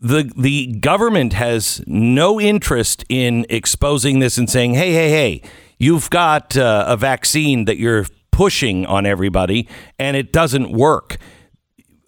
the 0.00 0.30
the 0.36 0.68
government 0.80 1.32
has 1.34 1.82
no 1.86 2.40
interest 2.40 3.04
in 3.08 3.46
exposing 3.48 4.20
this 4.20 4.38
and 4.38 4.48
saying, 4.48 4.74
"Hey, 4.74 4.92
hey, 4.92 5.10
hey, 5.10 5.42
you've 5.78 6.08
got 6.10 6.56
uh, 6.56 6.84
a 6.88 6.96
vaccine 6.96 7.64
that 7.66 7.78
you're 7.78 8.06
pushing 8.30 8.86
on 8.86 9.06
everybody 9.06 9.68
and 9.98 10.16
it 10.16 10.32
doesn't 10.32 10.72
work." 10.72 11.18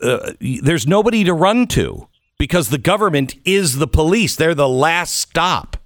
Uh, 0.03 0.33
there's 0.41 0.87
nobody 0.87 1.25
to 1.25 1.35
run 1.35 1.67
to 1.67 2.09
because 2.39 2.71
the 2.71 2.79
government 2.79 3.35
is 3.45 3.77
the 3.77 3.87
police. 3.87 4.35
They're 4.35 4.55
the 4.55 4.69
last 4.69 5.15
stop. 5.15 5.77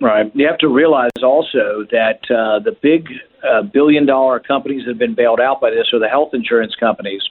Right. 0.00 0.30
You 0.34 0.46
have 0.46 0.58
to 0.58 0.68
realize 0.68 1.10
also 1.22 1.84
that 1.90 2.20
uh, 2.30 2.60
the 2.60 2.76
big 2.82 3.08
uh, 3.42 3.62
billion 3.62 4.06
dollar 4.06 4.38
companies 4.38 4.84
that 4.84 4.92
have 4.92 4.98
been 4.98 5.14
bailed 5.14 5.40
out 5.40 5.60
by 5.60 5.70
this 5.70 5.92
are 5.92 5.98
the 5.98 6.08
health 6.08 6.30
insurance 6.32 6.74
companies. 6.78 7.22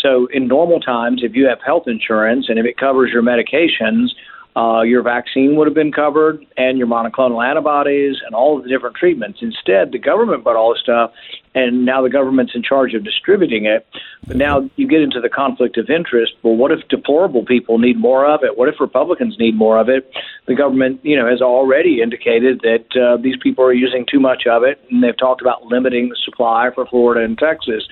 So, 0.00 0.28
in 0.32 0.46
normal 0.46 0.80
times, 0.80 1.22
if 1.24 1.34
you 1.34 1.46
have 1.48 1.58
health 1.64 1.84
insurance 1.86 2.46
and 2.48 2.58
if 2.58 2.64
it 2.64 2.76
covers 2.76 3.10
your 3.12 3.22
medications, 3.22 4.08
uh, 4.56 4.82
your 4.82 5.02
vaccine 5.02 5.56
would 5.56 5.66
have 5.66 5.74
been 5.74 5.92
covered 5.92 6.44
and 6.56 6.78
your 6.78 6.86
monoclonal 6.86 7.44
antibodies 7.44 8.16
and 8.24 8.34
all 8.34 8.56
of 8.56 8.64
the 8.64 8.68
different 8.68 8.96
treatments. 8.96 9.38
Instead, 9.42 9.92
the 9.92 9.98
government 9.98 10.44
bought 10.44 10.56
all 10.56 10.72
the 10.72 10.78
stuff, 10.82 11.12
and 11.58 11.84
now 11.84 12.02
the 12.02 12.08
government's 12.08 12.54
in 12.54 12.62
charge 12.62 12.94
of 12.94 13.02
distributing 13.02 13.66
it. 13.66 13.86
But 14.26 14.36
now 14.36 14.70
you 14.76 14.86
get 14.86 15.02
into 15.02 15.20
the 15.20 15.28
conflict 15.28 15.76
of 15.76 15.90
interest. 15.90 16.34
Well, 16.42 16.56
what 16.56 16.70
if 16.70 16.86
deplorable 16.88 17.44
people 17.44 17.78
need 17.78 17.98
more 17.98 18.24
of 18.26 18.44
it? 18.44 18.56
What 18.56 18.68
if 18.68 18.76
Republicans 18.78 19.36
need 19.38 19.56
more 19.56 19.78
of 19.78 19.88
it? 19.88 20.10
The 20.46 20.54
government, 20.54 21.00
you 21.02 21.16
know, 21.16 21.28
has 21.28 21.42
already 21.42 22.00
indicated 22.00 22.60
that 22.60 22.86
uh, 22.96 23.16
these 23.20 23.36
people 23.42 23.64
are 23.64 23.72
using 23.72 24.06
too 24.10 24.20
much 24.20 24.46
of 24.46 24.62
it, 24.62 24.80
and 24.90 25.02
they've 25.02 25.16
talked 25.16 25.40
about 25.40 25.64
limiting 25.64 26.08
the 26.10 26.16
supply 26.24 26.70
for 26.74 26.86
Florida 26.86 27.24
and 27.24 27.36
Texas. 27.36 27.82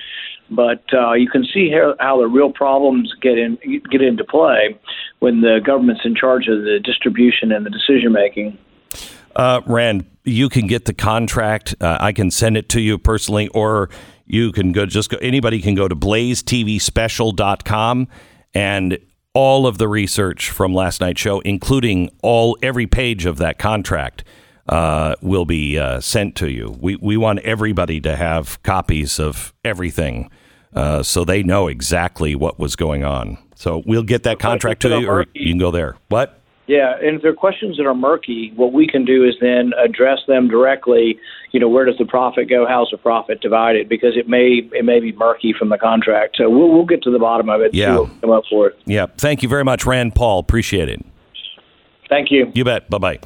But 0.49 0.83
uh, 0.93 1.13
you 1.13 1.29
can 1.29 1.43
see 1.43 1.69
how, 1.69 1.95
how 1.99 2.21
the 2.21 2.27
real 2.27 2.51
problems 2.51 3.13
get 3.21 3.37
in 3.37 3.57
get 3.91 4.01
into 4.01 4.23
play 4.23 4.79
when 5.19 5.41
the 5.41 5.59
government's 5.63 6.05
in 6.05 6.15
charge 6.15 6.47
of 6.47 6.61
the 6.61 6.79
distribution 6.81 7.51
and 7.51 7.65
the 7.65 7.69
decision 7.69 8.13
making. 8.13 8.57
Uh, 9.35 9.61
Rand, 9.65 10.05
you 10.27 10.49
can 10.49 10.67
get 10.67 10.85
the 10.85 10.93
contract. 10.93 11.73
Uh, 11.79 11.97
I 11.99 12.11
can 12.11 12.29
send 12.29 12.57
it 12.57 12.69
to 12.69 12.81
you 12.81 12.97
personally, 12.97 13.47
or 13.49 13.89
you 14.25 14.51
can 14.51 14.73
go 14.73 14.85
just 14.85 15.09
go. 15.09 15.17
Anybody 15.21 15.61
can 15.61 15.73
go 15.73 15.87
to 15.87 15.95
blazetvspecial.com 15.95 18.07
and 18.53 18.99
all 19.33 19.67
of 19.67 19.77
the 19.77 19.87
research 19.87 20.49
from 20.49 20.73
last 20.73 20.99
night's 20.99 21.21
show, 21.21 21.39
including 21.41 22.09
all 22.21 22.57
every 22.61 22.87
page 22.87 23.25
of 23.25 23.37
that 23.37 23.57
contract, 23.57 24.25
uh, 24.67 25.15
will 25.21 25.45
be 25.45 25.79
uh, 25.79 26.01
sent 26.01 26.35
to 26.35 26.51
you. 26.51 26.77
We 26.79 26.97
we 26.97 27.17
want 27.17 27.39
everybody 27.39 28.01
to 28.01 28.15
have 28.15 28.61
copies 28.63 29.19
of 29.19 29.53
everything, 29.63 30.29
uh, 30.73 31.03
so 31.03 31.23
they 31.23 31.41
know 31.41 31.67
exactly 31.67 32.35
what 32.35 32.59
was 32.59 32.75
going 32.75 33.05
on. 33.05 33.37
So 33.55 33.81
we'll 33.85 34.03
get 34.03 34.23
that 34.23 34.39
contract 34.39 34.81
to 34.81 34.99
you, 34.99 35.09
or 35.09 35.25
you 35.33 35.51
can 35.51 35.59
go 35.59 35.71
there. 35.71 35.95
What? 36.09 36.41
Yeah, 36.67 36.95
and 37.01 37.15
if 37.15 37.21
there 37.21 37.31
are 37.31 37.35
questions 37.35 37.77
that 37.77 37.85
are 37.85 37.95
murky, 37.95 38.51
what 38.55 38.73
we 38.73 38.87
can 38.87 39.05
do 39.05 39.23
is 39.23 39.35
then 39.39 39.71
address 39.81 40.19
them 40.27 40.49
directly. 40.49 41.17
You 41.53 41.61
know, 41.61 41.69
where 41.69 41.85
does 41.85 41.97
the 41.97 42.05
profit 42.05 42.49
go? 42.49 42.65
How's 42.67 42.89
the 42.91 42.97
profit 42.97 43.39
divided? 43.39 43.87
Because 43.87 44.17
it 44.17 44.27
may 44.27 44.69
it 44.73 44.83
may 44.83 44.99
be 44.99 45.13
murky 45.13 45.53
from 45.57 45.69
the 45.69 45.77
contract. 45.77 46.35
So 46.37 46.49
we'll 46.49 46.69
we'll 46.69 46.85
get 46.85 47.01
to 47.03 47.11
the 47.11 47.19
bottom 47.19 47.49
of 47.49 47.61
it. 47.61 47.73
Yeah, 47.73 47.95
we'll 47.95 48.11
come 48.21 48.31
up 48.31 48.43
for 48.49 48.67
it. 48.67 48.77
Yeah. 48.85 49.05
Thank 49.17 49.43
you 49.43 49.49
very 49.49 49.63
much, 49.63 49.85
Rand 49.85 50.13
Paul. 50.13 50.39
Appreciate 50.39 50.89
it. 50.89 51.05
Thank 52.09 52.31
you. 52.31 52.51
You 52.53 52.65
bet. 52.65 52.89
Bye 52.89 52.97
bye. 52.97 53.19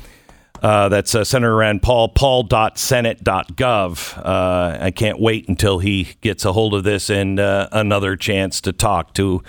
Uh, 0.62 0.90
that's 0.90 1.16
uh, 1.16 1.24
Senator 1.24 1.56
Rand 1.56 1.82
Paul, 1.82 2.10
paul.senate.gov. 2.10 4.18
Uh, 4.24 4.78
I 4.80 4.92
can't 4.92 5.20
wait 5.20 5.50
until 5.50 5.80
he 5.80 6.10
gets 6.22 6.46
a 6.46 6.54
hold 6.54 6.76
of 6.76 6.84
this 6.84 7.10
and 7.10 7.40
uh, 7.40 7.68
another 7.72 8.16
chance 8.16 8.62
to 8.62 8.72
talk 8.72 9.16
to 9.16 9.40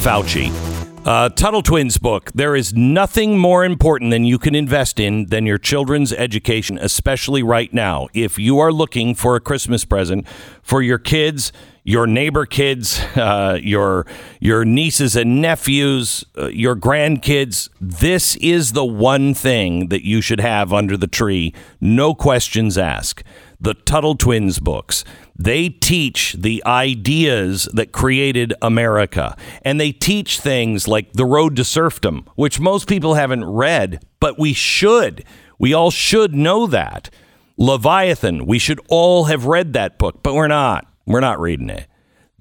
Fauci. 0.00 0.87
Uh, 1.08 1.30
Tuttle 1.30 1.62
Twins 1.62 1.96
book. 1.96 2.30
There 2.34 2.54
is 2.54 2.74
nothing 2.74 3.38
more 3.38 3.64
important 3.64 4.10
than 4.10 4.26
you 4.26 4.38
can 4.38 4.54
invest 4.54 5.00
in 5.00 5.24
than 5.28 5.46
your 5.46 5.56
children's 5.56 6.12
education, 6.12 6.76
especially 6.76 7.42
right 7.42 7.72
now. 7.72 8.08
If 8.12 8.38
you 8.38 8.58
are 8.58 8.70
looking 8.70 9.14
for 9.14 9.34
a 9.34 9.40
Christmas 9.40 9.86
present 9.86 10.28
for 10.62 10.82
your 10.82 10.98
kids, 10.98 11.50
your 11.82 12.06
neighbor 12.06 12.44
kids, 12.44 13.00
uh, 13.16 13.58
your 13.62 14.06
your 14.38 14.66
nieces 14.66 15.16
and 15.16 15.40
nephews, 15.40 16.26
uh, 16.36 16.48
your 16.48 16.76
grandkids, 16.76 17.70
this 17.80 18.36
is 18.36 18.72
the 18.72 18.84
one 18.84 19.32
thing 19.32 19.88
that 19.88 20.04
you 20.04 20.20
should 20.20 20.40
have 20.40 20.74
under 20.74 20.94
the 20.94 21.06
tree. 21.06 21.54
No 21.80 22.14
questions 22.14 22.76
asked. 22.76 23.24
The 23.58 23.72
Tuttle 23.72 24.14
Twins 24.14 24.60
books. 24.60 25.04
They 25.38 25.68
teach 25.68 26.34
the 26.36 26.62
ideas 26.66 27.68
that 27.72 27.92
created 27.92 28.54
America. 28.60 29.36
And 29.62 29.80
they 29.80 29.92
teach 29.92 30.40
things 30.40 30.88
like 30.88 31.12
The 31.12 31.24
Road 31.24 31.54
to 31.56 31.64
Serfdom, 31.64 32.28
which 32.34 32.58
most 32.58 32.88
people 32.88 33.14
haven't 33.14 33.44
read, 33.44 34.04
but 34.18 34.38
we 34.38 34.52
should. 34.52 35.24
We 35.58 35.72
all 35.72 35.90
should 35.92 36.34
know 36.34 36.66
that. 36.66 37.08
Leviathan, 37.56 38.46
we 38.46 38.58
should 38.58 38.80
all 38.88 39.24
have 39.24 39.46
read 39.46 39.72
that 39.72 39.98
book, 39.98 40.22
but 40.22 40.34
we're 40.34 40.48
not. 40.48 40.86
We're 41.06 41.20
not 41.20 41.40
reading 41.40 41.70
it. 41.70 41.86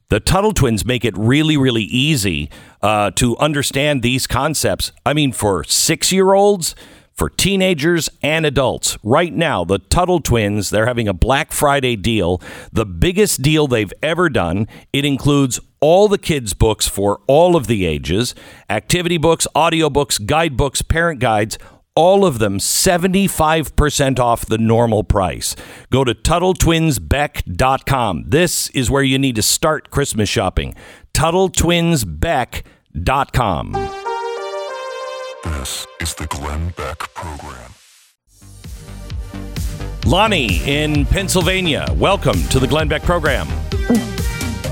The 0.10 0.20
Tuttle 0.20 0.54
Twins 0.54 0.86
make 0.86 1.04
it 1.04 1.18
really, 1.18 1.58
really 1.58 1.84
easy 1.84 2.50
uh, 2.82 3.12
to 3.12 3.38
understand 3.38 4.02
these 4.02 4.26
concepts. 4.26 4.92
I 5.06 5.14
mean, 5.14 5.34
for 5.34 5.64
six 5.66 6.12
year 6.12 6.34
olds, 6.34 6.76
for 7.18 7.30
teenagers 7.30 8.10
and 8.22 8.46
adults. 8.46 8.98
Right 9.04 9.34
now, 9.34 9.66
the 9.66 9.80
Tuttle 9.80 10.22
Twins, 10.22 10.70
they're 10.70 10.86
having 10.86 11.08
a 11.08 11.14
Black 11.14 11.52
Friday 11.52 11.96
deal, 11.96 12.40
the 12.72 12.86
biggest 12.86 13.42
deal 13.42 13.66
they've 13.68 13.92
ever 14.04 14.30
done. 14.30 14.68
It 14.94 15.04
includes 15.04 15.60
all 15.80 16.08
the 16.08 16.20
kids' 16.20 16.54
books 16.54 16.88
for 16.88 17.22
all 17.28 17.56
of 17.56 17.68
the 17.68 17.86
ages, 17.86 18.34
activity 18.70 19.18
books, 19.18 19.48
audiobooks, 19.56 20.26
guidebooks, 20.26 20.82
parent 20.82 21.20
guides, 21.20 21.58
all 21.96 22.26
of 22.26 22.38
them 22.38 22.60
75% 22.60 24.20
off 24.20 24.46
the 24.46 24.60
normal 24.60 25.04
price. 25.04 25.56
Go 25.92 26.04
to 26.04 26.14
TuttleTwinsBeck.com. 26.14 28.26
This 28.28 28.70
is 28.70 28.92
where 28.92 29.02
you 29.02 29.18
need 29.18 29.36
to 29.36 29.42
start 29.42 29.90
Christmas 29.90 30.30
shopping. 30.30 30.76
TuttleTwinsBeck.com. 31.14 33.97
This 35.48 35.88
is 36.02 36.14
the 36.14 36.28
Glenn 36.28 36.74
Beck 36.76 37.00
Program. 37.14 37.72
Lonnie 40.06 40.60
in 40.66 41.06
Pennsylvania, 41.06 41.86
welcome 41.96 42.38
to 42.50 42.60
the 42.60 42.68
Glenn 42.68 42.90
Beck 42.90 43.02
program. 43.04 43.48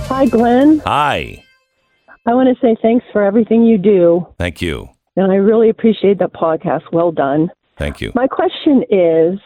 Hi, 0.10 0.26
Glenn. 0.26 0.80
Hi. 0.80 1.42
I 2.26 2.34
want 2.34 2.50
to 2.50 2.62
say 2.62 2.76
thanks 2.82 3.06
for 3.14 3.24
everything 3.24 3.64
you 3.64 3.78
do. 3.78 4.28
Thank 4.38 4.62
you. 4.62 4.90
And 5.16 5.32
I 5.32 5.36
really 5.36 5.70
appreciate 5.70 6.20
that 6.20 6.34
podcast. 6.34 6.82
Well 6.92 7.14
done. 7.14 7.50
Thank 7.78 8.02
you. 8.02 8.12
My 8.14 8.28
question 8.28 8.84
is 8.90 9.40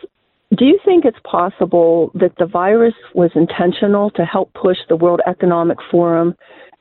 Do 0.57 0.65
you 0.65 0.79
think 0.83 1.05
it's 1.05 1.19
possible 1.25 2.11
that 2.15 2.35
the 2.39 2.47
virus 2.47 2.95
was 3.13 3.29
intentional 3.35 4.09
to 4.11 4.25
help 4.25 4.51
push 4.55 4.77
the 4.89 4.95
World 4.95 5.21
Economic 5.27 5.77
Forum 5.91 6.33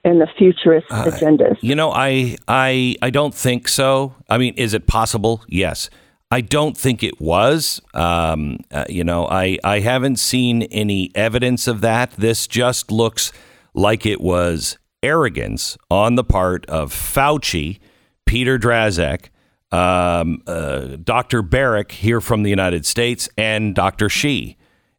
and 0.09 0.21
the 0.21 0.29
futurist 0.39 0.87
Uh, 0.91 1.05
agendas? 1.07 1.57
You 1.61 1.75
know, 1.75 1.91
I 1.93 2.37
I 2.49 2.97
I 3.03 3.11
don't 3.11 3.35
think 3.35 3.69
so. 3.69 4.15
I 4.29 4.39
mean, 4.39 4.55
is 4.57 4.75
it 4.75 4.87
possible? 4.87 5.43
Yes. 5.49 5.91
I 6.31 6.43
don't 6.43 6.77
think 6.77 7.03
it 7.03 7.19
was. 7.21 7.81
Um, 7.95 8.59
uh, 8.71 8.85
you 8.89 9.03
know, 9.03 9.27
I 9.27 9.59
I 9.65 9.81
haven't 9.81 10.19
seen 10.19 10.63
any 10.65 11.11
evidence 11.15 11.67
of 11.67 11.81
that. 11.81 12.11
This 12.19 12.47
just 12.47 12.91
looks 12.93 13.33
like 13.75 14.05
it 14.05 14.21
was 14.21 14.77
arrogance 15.03 15.79
on 15.91 16.17
the 16.17 16.25
part 16.25 16.67
of 16.67 16.93
Fauci, 16.93 17.79
Peter 18.27 18.59
Daszak, 18.59 19.31
um, 19.73 20.43
uh, 20.47 20.97
Dr. 21.03 21.43
Baric 21.43 21.93
here 21.93 22.21
from 22.21 22.43
the 22.43 22.51
United 22.51 22.85
States, 22.85 23.29
and 23.39 23.75
Dr. 23.75 24.09
Shi. 24.11 24.57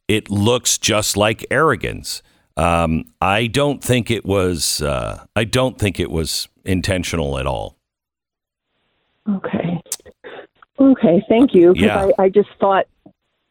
It 0.08 0.32
looks 0.32 0.80
just 0.80 1.16
like 1.18 1.46
arrogance. 1.52 2.24
Um, 2.60 3.06
I 3.22 3.48
don't 3.48 3.82
think 3.82 4.12
it 4.12 4.26
was. 4.26 4.82
Uh, 4.82 5.24
I 5.36 5.46
don't 5.46 5.80
think 5.80 5.98
it 6.00 6.12
was 6.12 6.50
intentional 6.66 7.40
at 7.40 7.46
all. 7.46 7.78
Okay. 9.30 9.82
Okay, 10.78 11.24
thank 11.30 11.54
you. 11.54 11.74
Yeah. 11.76 12.10
I, 12.18 12.24
I 12.24 12.30
just 12.30 12.50
thought, 12.60 12.86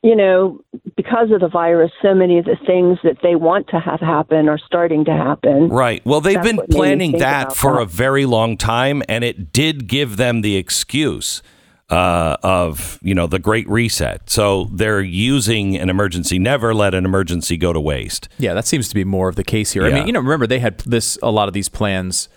you 0.03 0.15
know, 0.15 0.61
because 0.95 1.31
of 1.31 1.41
the 1.41 1.49
virus, 1.49 1.91
so 2.03 2.15
many 2.15 2.39
of 2.39 2.45
the 2.45 2.57
things 2.67 2.99
that 3.03 3.17
they 3.23 3.35
want 3.35 3.69
to 3.69 3.81
have 3.81 4.01
happen 4.01 4.49
are 4.49 4.59
starting 4.59 5.07
to 5.07 5.13
happen. 5.13 5.69
Right. 5.69 6.05
Well, 6.05 6.21
they've 6.21 6.35
That's 6.35 6.47
been 6.47 6.57
what 6.57 6.69
made 6.69 6.75
me 6.75 6.79
planning 6.79 7.13
that 7.19 7.57
for 7.57 7.77
that. 7.77 7.83
a 7.83 7.87
very 7.87 8.27
long 8.27 8.59
time, 8.59 9.03
and 9.09 9.25
it 9.25 9.53
did 9.53 9.87
give 9.89 10.19
them 10.19 10.43
the 10.43 10.57
excuse 10.57 11.43
uh, 11.91 12.37
of 12.43 12.99
you 13.03 13.15
know 13.15 13.27
the 13.27 13.39
Great 13.39 13.69
Reset. 13.69 14.29
So 14.29 14.65
they're 14.73 15.01
using 15.01 15.77
an 15.77 15.89
emergency. 15.91 16.39
Never 16.39 16.75
let 16.75 16.95
an 16.95 17.05
emergency 17.05 17.57
go 17.57 17.73
to 17.73 17.81
waste. 17.81 18.29
Yeah, 18.39 18.55
that 18.55 18.67
seems 18.67 18.89
to 18.89 18.95
be 18.95 19.05
more 19.05 19.29
of 19.29 19.37
the 19.37 19.45
case 19.45 19.73
here. 19.73 19.85
I 19.85 19.91
mean, 19.93 20.07
you 20.07 20.13
know, 20.13 20.21
remember 20.21 20.47
they 20.47 20.59
had 20.59 20.79
this 20.81 21.19
a 21.23 21.31
lot 21.31 21.49
of 21.49 21.55
these 21.55 21.69
plans, 21.71 22.29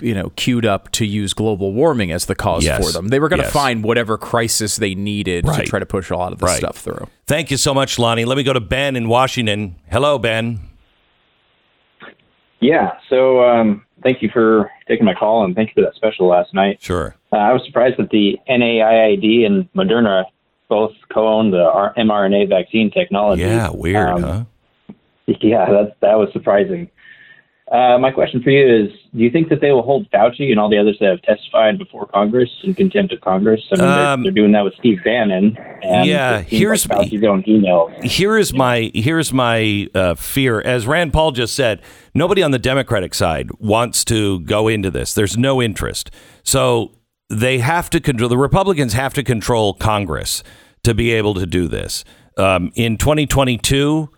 you 0.00 0.12
know, 0.14 0.30
queued 0.30 0.66
up 0.66 0.90
to 0.92 1.06
use 1.06 1.32
global 1.34 1.72
warming 1.72 2.10
as 2.10 2.26
the 2.26 2.34
cause 2.34 2.64
Yes. 2.64 2.84
for 2.84 2.92
them. 2.92 3.08
They 3.08 3.20
were 3.20 3.28
going 3.28 3.38
to 3.40 3.44
Yes. 3.46 3.52
find 3.52 3.84
whatever 3.84 4.18
crisis 4.18 4.76
they 4.76 4.96
needed 4.96 5.46
Right. 5.46 5.60
to 5.64 5.70
try 5.70 5.78
to 5.78 5.86
push 5.86 6.10
a 6.10 6.16
lot 6.16 6.32
of 6.32 6.40
this 6.40 6.48
Right. 6.48 6.58
stuff 6.58 6.78
through. 6.78 7.06
Thank 7.28 7.52
you 7.52 7.56
so 7.56 7.72
much, 7.72 7.96
Lonnie. 7.98 8.24
Let 8.24 8.36
me 8.36 8.42
go 8.42 8.52
to 8.52 8.60
Ben 8.60 8.96
in 8.96 9.06
Washington. 9.08 9.76
Hello, 9.90 10.18
Ben. 10.18 10.58
Yeah. 12.60 12.94
So 13.08 13.42
um, 13.44 13.84
thank 14.02 14.22
you 14.22 14.30
for 14.32 14.70
taking 14.86 15.04
my 15.04 15.14
call 15.14 15.44
and 15.44 15.54
thank 15.54 15.68
you 15.70 15.74
for 15.74 15.82
that 15.82 15.94
special 15.94 16.26
last 16.26 16.54
night. 16.54 16.78
Sure. 16.80 17.14
Uh, 17.32 17.36
I 17.36 17.52
was 17.52 17.64
surprised 17.66 17.96
that 17.98 18.10
the 18.10 18.38
NIAID 18.48 19.46
and 19.46 19.72
Moderna 19.72 20.24
both 20.68 20.92
co-own 21.12 21.50
the 21.50 21.62
R- 21.64 21.94
mRNA 21.96 22.48
vaccine 22.48 22.90
technology. 22.90 23.42
Yeah, 23.42 23.70
weird, 23.70 23.96
Um, 24.08 24.22
huh? 24.22 24.44
Yeah, 25.40 25.66
that 25.70 25.96
that 26.00 26.14
was 26.18 26.30
surprising. 26.32 26.90
Uh, 27.70 27.98
my 27.98 28.10
question 28.10 28.42
for 28.42 28.48
you 28.50 28.84
is: 28.86 28.90
Do 29.14 29.18
you 29.22 29.30
think 29.30 29.50
that 29.50 29.60
they 29.60 29.72
will 29.72 29.82
hold 29.82 30.10
Fauci 30.10 30.50
and 30.50 30.58
all 30.58 30.70
the 30.70 30.78
others 30.78 30.96
that 31.00 31.10
have 31.10 31.22
testified 31.22 31.76
before 31.76 32.06
Congress 32.06 32.48
in 32.64 32.74
contempt 32.74 33.12
of 33.12 33.20
Congress? 33.20 33.60
I 33.72 33.76
mean, 33.76 33.84
Um, 33.84 34.22
they're, 34.22 34.32
they're 34.32 34.42
doing 34.42 34.52
that 34.52 34.64
with 34.64 34.74
Steve 34.78 35.00
Bannon. 35.04 35.56
And 35.82 36.08
Yeah, 36.08 36.40
here's- 36.40 36.88
like 36.88 37.08
Fauci's 37.10 37.24
own 37.24 37.44
email. 37.46 37.90
here 38.02 38.38
is 38.38 38.54
my 38.54 38.90
here's 38.94 39.32
my 39.34 39.86
uh, 39.94 40.14
fear. 40.14 40.60
As 40.62 40.86
Rand 40.86 41.12
Paul 41.12 41.32
just 41.32 41.54
said, 41.54 41.82
nobody 42.14 42.42
on 42.42 42.52
the 42.52 42.58
Democratic 42.58 43.12
side 43.14 43.50
wants 43.58 44.02
to 44.06 44.40
go 44.40 44.66
into 44.68 44.90
this. 44.90 45.12
There's 45.12 45.36
no 45.36 45.60
interest. 45.60 46.10
So 46.42 46.92
they 47.28 47.58
have 47.58 47.90
to 47.90 48.00
control. 48.00 48.30
The 48.30 48.38
Republicans 48.38 48.94
have 48.94 49.12
to 49.12 49.22
control 49.22 49.74
Congress 49.74 50.42
to 50.84 50.94
be 50.94 51.12
able 51.12 51.34
to 51.34 51.44
do 51.44 51.68
this. 51.68 52.02
Um, 52.38 52.72
in 52.76 52.96
2022, 52.96 54.08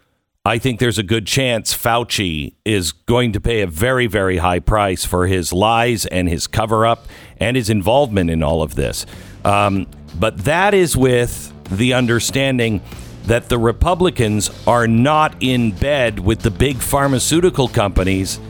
I 0.47 0.57
think 0.57 0.81
there's 0.81 0.97
a 0.97 1.03
good 1.03 1.27
chance 1.27 1.75
Fauci 1.75 2.55
is 2.65 2.93
going 2.93 3.33
to 3.33 3.41
pay 3.43 3.61
a 3.61 3.67
very, 3.67 4.07
very 4.07 4.39
high 4.39 4.61
price 4.61 5.05
for 5.05 5.27
his 5.27 5.53
lies 5.53 6.07
and 6.07 6.31
his 6.31 6.47
cover 6.47 6.87
up 6.87 7.07
and 7.39 7.59
his 7.59 7.69
involvement 7.69 8.31
in 8.31 8.43
all 8.43 8.63
of 8.63 8.75
this. 8.75 9.05
Um, 9.45 9.87
but 10.19 10.39
that 10.45 10.73
is 10.73 10.97
with 10.97 11.53
the 11.77 11.93
understanding 11.93 12.81
that 13.25 13.51
the 13.51 13.59
Republicans 13.59 14.51
are 14.67 14.89
not 14.89 15.37
in 15.41 15.73
bed 15.73 16.19
with 16.19 16.41
the 16.41 16.51
big 16.51 16.79
pharmaceutical 16.79 17.69
companies 17.69 18.41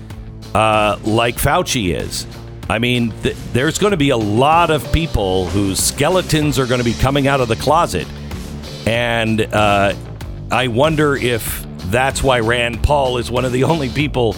uh, 0.54 0.96
like 1.02 1.34
Fauci 1.38 1.92
is. 1.92 2.24
I 2.68 2.78
mean, 2.78 3.10
th- 3.22 3.36
there's 3.52 3.80
going 3.80 3.90
to 3.90 3.96
be 3.96 4.10
a 4.10 4.16
lot 4.16 4.70
of 4.70 4.92
people 4.92 5.46
whose 5.46 5.82
skeletons 5.82 6.56
are 6.56 6.66
going 6.66 6.78
to 6.78 6.84
be 6.84 6.94
coming 6.94 7.26
out 7.26 7.40
of 7.40 7.48
the 7.48 7.56
closet. 7.56 8.06
And 8.86 9.40
uh, 9.40 9.96
I 10.52 10.68
wonder 10.68 11.16
if 11.16 11.66
that's 11.90 12.22
why 12.22 12.40
Rand 12.40 12.82
Paul 12.82 13.18
is 13.18 13.30
one 13.30 13.44
of 13.44 13.52
the 13.52 13.64
only 13.64 13.88
people 13.88 14.36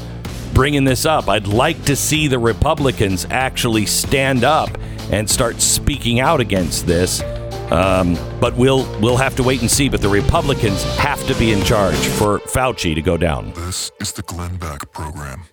bringing 0.55 0.85
this 0.85 1.07
up. 1.07 1.29
I'd 1.29 1.47
like 1.47 1.83
to 1.85 1.97
see 1.97 2.29
the 2.29 2.39
Republicans 2.39 3.27
actually 3.31 3.87
stand 3.87 4.45
up 4.45 4.71
and 5.11 5.29
start 5.29 5.61
speaking 5.61 6.21
out 6.21 6.41
against 6.41 6.87
this. 6.87 7.23
Um, 7.71 8.19
but 8.39 8.55
we'll 8.55 8.85
we'll 9.01 9.17
have 9.17 9.35
to 9.37 9.43
wait 9.43 9.63
and 9.63 9.71
see. 9.71 9.89
But 9.89 10.03
the 10.03 10.09
Republicans 10.09 10.83
have 10.97 11.27
to 11.27 11.35
be 11.37 11.53
in 11.53 11.63
charge 11.65 11.97
for 11.97 12.39
Fauci 12.41 12.95
to 12.95 13.01
go 13.01 13.17
down. 13.17 13.53
This 13.55 13.91
is 13.99 14.13
the 14.13 14.23
Glenn 14.23 14.57
Beck 14.57 14.93
Program. 14.93 15.45